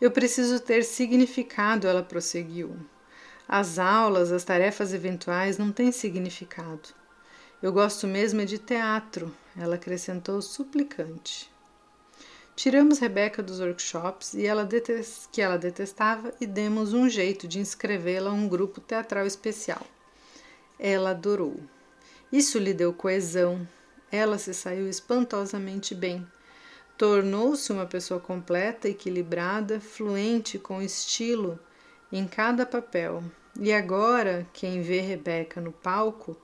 Eu 0.00 0.10
preciso 0.10 0.58
ter 0.60 0.84
significado, 0.84 1.86
ela 1.86 2.02
prosseguiu. 2.02 2.76
As 3.48 3.78
aulas, 3.78 4.32
as 4.32 4.44
tarefas 4.44 4.92
eventuais 4.92 5.58
não 5.58 5.70
têm 5.70 5.92
significado. 5.92 6.88
Eu 7.62 7.72
gosto 7.72 8.08
mesmo 8.08 8.40
é 8.40 8.44
de 8.44 8.58
teatro, 8.58 9.32
ela 9.56 9.76
acrescentou 9.76 10.42
suplicante. 10.42 11.51
Tiramos 12.54 12.98
Rebeca 12.98 13.42
dos 13.42 13.60
workshops 13.60 14.34
e 14.34 14.46
ela 14.46 14.68
que 15.32 15.40
ela 15.40 15.56
detestava 15.56 16.32
e 16.38 16.46
demos 16.46 16.92
um 16.92 17.08
jeito 17.08 17.48
de 17.48 17.58
inscrevê-la 17.58 18.30
a 18.30 18.34
um 18.34 18.46
grupo 18.46 18.78
teatral 18.78 19.26
especial. 19.26 19.80
Ela 20.78 21.10
adorou. 21.10 21.58
Isso 22.30 22.58
lhe 22.58 22.74
deu 22.74 22.92
coesão. 22.92 23.66
Ela 24.10 24.36
se 24.36 24.52
saiu 24.52 24.86
espantosamente 24.86 25.94
bem. 25.94 26.26
Tornou-se 26.98 27.72
uma 27.72 27.86
pessoa 27.86 28.20
completa, 28.20 28.86
equilibrada, 28.86 29.80
fluente, 29.80 30.58
com 30.58 30.82
estilo 30.82 31.58
em 32.12 32.26
cada 32.26 32.66
papel. 32.66 33.24
E 33.58 33.72
agora, 33.72 34.46
quem 34.52 34.82
vê 34.82 35.00
Rebeca 35.00 35.58
no 35.58 35.72
palco, 35.72 36.36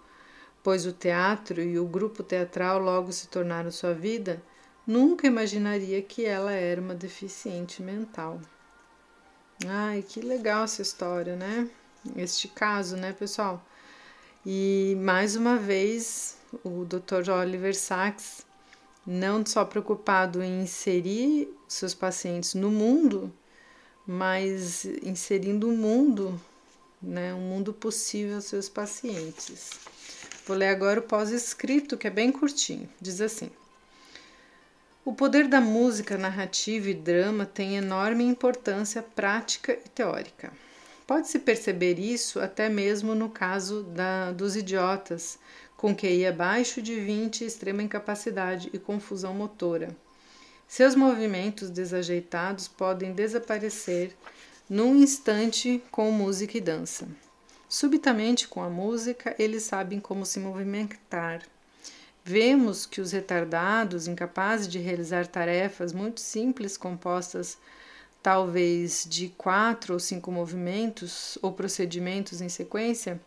pois 0.62 0.86
o 0.86 0.92
teatro 0.92 1.60
e 1.60 1.78
o 1.78 1.86
grupo 1.86 2.22
teatral 2.22 2.78
logo 2.78 3.12
se 3.12 3.28
tornaram 3.28 3.70
sua 3.70 3.92
vida, 3.92 4.42
nunca 4.88 5.26
imaginaria 5.26 6.00
que 6.00 6.24
ela 6.24 6.50
era 6.50 6.80
uma 6.80 6.94
deficiente 6.94 7.82
mental. 7.82 8.40
Ai, 9.66 10.02
que 10.02 10.22
legal 10.22 10.64
essa 10.64 10.80
história, 10.80 11.36
né? 11.36 11.68
Este 12.16 12.48
caso, 12.48 12.96
né, 12.96 13.12
pessoal? 13.12 13.62
E 14.46 14.96
mais 15.00 15.36
uma 15.36 15.58
vez, 15.58 16.38
o 16.64 16.86
Dr. 16.86 17.30
Oliver 17.30 17.76
Sacks, 17.76 18.46
não 19.06 19.44
só 19.44 19.62
preocupado 19.62 20.42
em 20.42 20.62
inserir 20.62 21.54
seus 21.68 21.92
pacientes 21.92 22.54
no 22.54 22.70
mundo, 22.70 23.30
mas 24.06 24.86
inserindo 25.02 25.68
o 25.68 25.72
um 25.72 25.76
mundo, 25.76 26.40
né, 27.02 27.34
um 27.34 27.40
mundo 27.40 27.74
possível 27.74 28.36
aos 28.36 28.46
seus 28.46 28.70
pacientes. 28.70 29.72
Vou 30.46 30.56
ler 30.56 30.68
agora 30.68 31.00
o 31.00 31.02
pós-escrito, 31.02 31.98
que 31.98 32.06
é 32.06 32.10
bem 32.10 32.32
curtinho. 32.32 32.88
Diz 32.98 33.20
assim: 33.20 33.50
O 35.08 35.14
poder 35.14 35.48
da 35.48 35.58
música 35.58 36.18
narrativa 36.18 36.90
e 36.90 36.92
drama 36.92 37.46
tem 37.46 37.78
enorme 37.78 38.22
importância 38.24 39.02
prática 39.02 39.72
e 39.72 39.88
teórica. 39.88 40.52
Pode-se 41.06 41.38
perceber 41.38 41.98
isso 41.98 42.38
até 42.38 42.68
mesmo 42.68 43.14
no 43.14 43.30
caso 43.30 43.84
da, 43.84 44.32
dos 44.32 44.54
idiotas, 44.54 45.38
com 45.78 45.96
QI 45.96 46.26
abaixo 46.26 46.82
de 46.82 47.00
20, 47.00 47.42
extrema 47.42 47.82
incapacidade 47.82 48.68
e 48.70 48.78
confusão 48.78 49.32
motora. 49.32 49.96
Seus 50.68 50.94
movimentos 50.94 51.70
desajeitados 51.70 52.68
podem 52.68 53.14
desaparecer 53.14 54.14
num 54.68 54.94
instante 54.94 55.82
com 55.90 56.12
música 56.12 56.58
e 56.58 56.60
dança. 56.60 57.08
Subitamente, 57.66 58.46
com 58.46 58.62
a 58.62 58.68
música, 58.68 59.34
eles 59.38 59.62
sabem 59.62 60.00
como 60.00 60.26
se 60.26 60.38
movimentar. 60.38 61.40
Vemos 62.24 62.84
que 62.84 63.00
os 63.00 63.12
retardados, 63.12 64.06
incapazes 64.06 64.68
de 64.68 64.78
realizar 64.78 65.26
tarefas 65.26 65.92
muito 65.92 66.20
simples 66.20 66.76
compostas 66.76 67.58
talvez 68.22 69.06
de 69.08 69.28
quatro 69.30 69.94
ou 69.94 70.00
cinco 70.00 70.30
movimentos 70.30 71.38
ou 71.40 71.52
procedimentos 71.52 72.40
em 72.40 72.48
sequência, 72.48 73.20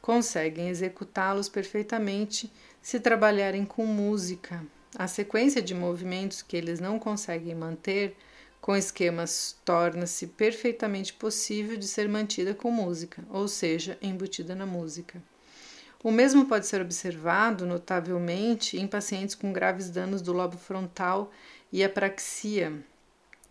conseguem 0.00 0.68
executá-los 0.68 1.48
perfeitamente 1.48 2.50
se 2.80 3.00
trabalharem 3.00 3.64
com 3.64 3.84
música. 3.84 4.64
A 4.96 5.06
sequência 5.06 5.60
de 5.60 5.74
movimentos 5.74 6.40
que 6.40 6.56
eles 6.56 6.80
não 6.80 6.98
conseguem 6.98 7.54
manter 7.54 8.16
com 8.60 8.74
esquemas 8.74 9.56
torna-se 9.64 10.26
perfeitamente 10.28 11.12
possível 11.12 11.76
de 11.76 11.86
ser 11.86 12.08
mantida 12.08 12.54
com 12.54 12.70
música, 12.70 13.22
ou 13.30 13.46
seja, 13.46 13.98
embutida 14.00 14.54
na 14.54 14.66
música. 14.66 15.22
O 16.02 16.12
mesmo 16.12 16.46
pode 16.46 16.66
ser 16.66 16.80
observado 16.80 17.66
notavelmente 17.66 18.78
em 18.78 18.86
pacientes 18.86 19.34
com 19.34 19.52
graves 19.52 19.90
danos 19.90 20.22
do 20.22 20.32
lobo 20.32 20.56
frontal 20.56 21.32
e 21.72 21.82
apraxia, 21.82 22.72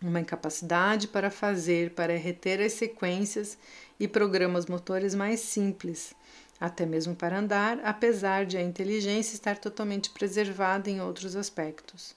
uma 0.00 0.20
incapacidade 0.20 1.08
para 1.08 1.30
fazer, 1.30 1.90
para 1.90 2.16
reter 2.16 2.60
as 2.62 2.72
sequências 2.72 3.58
e 4.00 4.08
programas 4.08 4.64
motores 4.64 5.14
mais 5.14 5.40
simples, 5.40 6.14
até 6.58 6.86
mesmo 6.86 7.14
para 7.14 7.38
andar, 7.38 7.80
apesar 7.84 8.46
de 8.46 8.56
a 8.56 8.62
inteligência 8.62 9.34
estar 9.34 9.58
totalmente 9.58 10.08
preservada 10.10 10.88
em 10.88 11.02
outros 11.02 11.36
aspectos. 11.36 12.16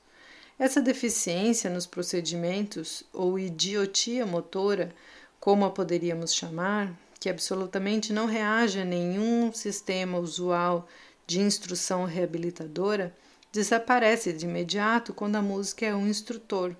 Essa 0.58 0.82
deficiência 0.82 1.70
nos 1.70 1.86
procedimentos, 1.86 3.04
ou 3.12 3.38
idiotia 3.38 4.26
motora, 4.26 4.94
como 5.40 5.66
a 5.66 5.72
poderíamos 5.72 6.34
chamar, 6.34 6.94
que 7.22 7.30
absolutamente 7.30 8.12
não 8.12 8.26
reage 8.26 8.80
a 8.80 8.84
nenhum 8.84 9.54
sistema 9.54 10.18
usual 10.18 10.88
de 11.28 11.40
instrução 11.40 12.04
reabilitadora, 12.04 13.16
desaparece 13.52 14.34
de 14.34 14.48
imediato 14.48 15.14
quando 15.14 15.36
a 15.36 15.42
música 15.42 15.86
é 15.86 15.94
um 15.94 16.08
instrutor. 16.08 16.76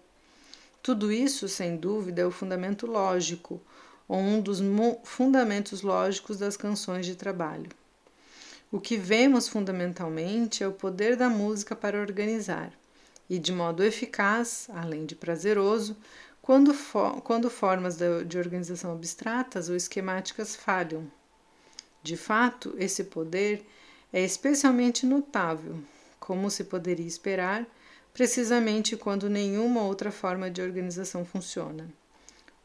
Tudo 0.82 1.12
isso, 1.12 1.48
sem 1.48 1.78
dúvida, 1.78 2.24
é 2.24 2.26
o 2.26 2.32
fundamento 2.32 2.88
lógico, 2.88 3.62
ou 4.08 4.18
um 4.18 4.42
dos 4.42 4.60
fundamentos 5.04 5.84
lógicos 5.84 6.40
das 6.40 6.58
canções 6.58 7.06
de 7.06 7.16
trabalho. 7.16 7.70
O 8.72 8.80
que 8.80 8.98
vemos 8.98 9.48
fundamentalmente 9.48 10.64
é 10.64 10.68
o 10.68 10.72
poder 10.72 11.16
da 11.16 11.30
música 11.30 11.76
para 11.76 12.02
organizar, 12.02 12.74
e 13.30 13.38
de 13.38 13.52
modo 13.52 13.84
eficaz, 13.84 14.68
além 14.74 15.06
de 15.06 15.14
prazeroso, 15.14 15.96
quando, 16.42 16.74
quando 17.24 17.50
formas 17.50 17.98
de 18.26 18.38
organização 18.38 18.92
abstratas 18.94 19.70
ou 19.70 19.76
esquemáticas 19.76 20.56
falham. 20.56 21.10
De 22.02 22.18
fato, 22.18 22.74
esse 22.78 23.04
poder 23.04 23.66
é 24.12 24.24
especialmente 24.24 25.06
notável, 25.06 25.80
como 26.20 26.50
se 26.50 26.64
poderia 26.64 27.06
esperar 27.06 27.66
precisamente 28.14 28.98
quando 28.98 29.30
nenhuma 29.30 29.84
outra 29.84 30.12
forma 30.12 30.50
de 30.50 30.62
organização 30.62 31.24
funciona. 31.24 31.88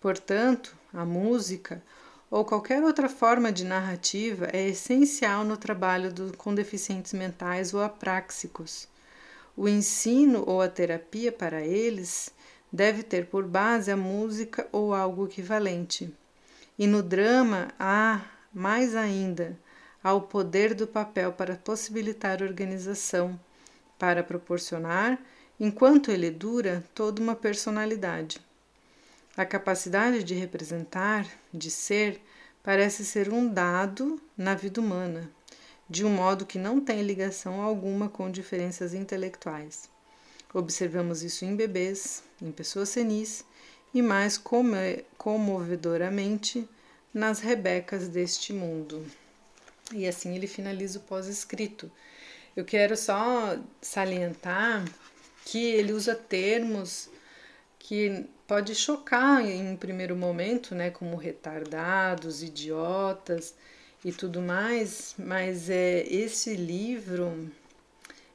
Portanto, 0.00 0.74
a 0.92 1.04
música 1.04 1.82
ou 2.30 2.44
qualquer 2.44 2.82
outra 2.82 3.08
forma 3.08 3.52
de 3.52 3.64
narrativa 3.64 4.48
é 4.52 4.68
essencial 4.68 5.44
no 5.44 5.56
trabalho 5.56 6.12
do, 6.12 6.36
com 6.36 6.54
deficientes 6.54 7.12
mentais 7.12 7.72
ou 7.72 7.80
apráxicos. 7.82 8.88
O 9.56 9.68
ensino 9.68 10.42
ou 10.46 10.60
a 10.60 10.68
terapia 10.68 11.30
para 11.30 11.62
eles 11.62 12.30
deve 12.76 13.02
ter 13.02 13.26
por 13.26 13.44
base 13.44 13.90
a 13.90 13.96
música 13.96 14.68
ou 14.70 14.92
algo 14.92 15.24
equivalente. 15.24 16.14
E 16.78 16.86
no 16.86 17.02
drama 17.02 17.68
há, 17.80 18.20
mais 18.52 18.94
ainda, 18.94 19.58
ao 20.04 20.20
poder 20.20 20.74
do 20.74 20.86
papel 20.86 21.32
para 21.32 21.56
possibilitar 21.56 22.42
organização, 22.42 23.40
para 23.98 24.22
proporcionar 24.22 25.18
enquanto 25.58 26.10
ele 26.10 26.30
dura, 26.30 26.84
toda 26.94 27.22
uma 27.22 27.34
personalidade. 27.34 28.38
A 29.34 29.46
capacidade 29.46 30.22
de 30.22 30.34
representar, 30.34 31.26
de 31.52 31.70
ser, 31.70 32.20
parece 32.62 33.06
ser 33.06 33.32
um 33.32 33.48
dado 33.48 34.20
na 34.36 34.54
vida 34.54 34.82
humana, 34.82 35.30
de 35.88 36.04
um 36.04 36.10
modo 36.10 36.44
que 36.44 36.58
não 36.58 36.78
tem 36.78 37.02
ligação 37.02 37.62
alguma 37.62 38.10
com 38.10 38.30
diferenças 38.30 38.92
intelectuais. 38.92 39.95
Observamos 40.56 41.22
isso 41.22 41.44
em 41.44 41.54
bebês, 41.54 42.24
em 42.40 42.50
pessoas 42.50 42.88
senis 42.88 43.44
e 43.92 44.00
mais 44.00 44.40
comovedoramente 45.18 46.66
nas 47.12 47.40
rebecas 47.40 48.08
deste 48.08 48.54
mundo. 48.54 49.04
E 49.92 50.06
assim 50.06 50.34
ele 50.34 50.46
finaliza 50.46 50.98
o 50.98 51.02
pós-escrito. 51.02 51.92
Eu 52.56 52.64
quero 52.64 52.96
só 52.96 53.58
salientar 53.82 54.82
que 55.44 55.62
ele 55.62 55.92
usa 55.92 56.14
termos 56.14 57.10
que 57.78 58.24
pode 58.46 58.74
chocar 58.74 59.44
em 59.44 59.72
um 59.72 59.76
primeiro 59.76 60.16
momento, 60.16 60.74
né, 60.74 60.88
como 60.88 61.16
retardados, 61.16 62.42
idiotas 62.42 63.54
e 64.02 64.10
tudo 64.10 64.40
mais, 64.40 65.14
mas 65.18 65.68
é 65.68 66.00
esse 66.08 66.56
livro 66.56 67.52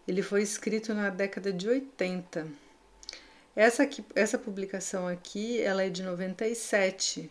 ele 0.07 0.21
foi 0.21 0.41
escrito 0.41 0.93
na 0.93 1.09
década 1.09 1.51
de 1.51 1.67
80. 1.67 2.47
Essa, 3.55 3.83
aqui, 3.83 4.03
essa 4.15 4.37
publicação 4.37 5.07
aqui 5.07 5.59
ela 5.59 5.83
é 5.83 5.89
de 5.89 6.03
97, 6.03 7.29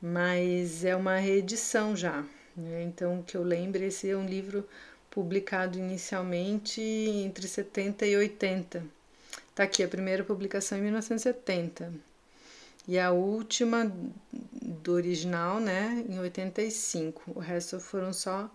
mas 0.00 0.84
é 0.84 0.94
uma 0.94 1.16
reedição 1.16 1.96
já. 1.96 2.24
Né? 2.56 2.82
Então, 2.82 3.22
que 3.22 3.36
eu 3.36 3.42
lembre, 3.42 3.86
esse 3.86 4.10
é 4.10 4.16
um 4.16 4.26
livro 4.26 4.68
publicado 5.10 5.78
inicialmente 5.78 6.80
entre 6.80 7.48
70 7.48 8.06
e 8.06 8.16
80 8.16 8.98
Tá 9.58 9.64
aqui 9.64 9.82
a 9.82 9.88
primeira 9.88 10.22
publicação 10.22 10.78
em 10.78 10.82
1970 10.82 11.92
e 12.86 12.96
a 12.96 13.10
última 13.10 13.92
do 14.62 14.92
original, 14.92 15.58
né, 15.58 16.04
em 16.08 16.16
85. 16.20 17.32
O 17.34 17.40
resto 17.40 17.80
foram 17.80 18.12
só 18.12 18.48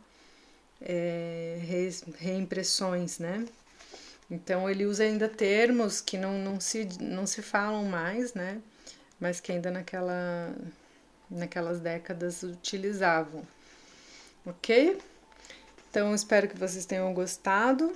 é, 0.84 1.58
re, 1.62 1.90
reimpressões, 2.18 3.20
né? 3.20 3.46
Então 4.30 4.70
ele 4.70 4.86
usa 4.86 5.04
ainda 5.04 5.30
termos 5.30 6.02
que 6.02 6.18
não, 6.18 6.38
não, 6.40 6.60
se, 6.60 6.88
não 7.00 7.26
se 7.26 7.42
falam 7.42 7.86
mais, 7.86 8.34
né? 8.34 8.62
Mas 9.20 9.40
que 9.40 9.52
ainda 9.52 9.72
naquela, 9.72 10.54
naquelas 11.30 11.80
décadas 11.80 12.44
utilizavam. 12.44 13.44
Ok? 14.46 14.98
Então 15.90 16.14
espero 16.14 16.48
que 16.48 16.58
vocês 16.58 16.86
tenham 16.86 17.14
gostado 17.14 17.96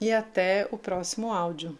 e 0.00 0.10
até 0.10 0.66
o 0.70 0.78
próximo 0.78 1.32
áudio. 1.32 1.78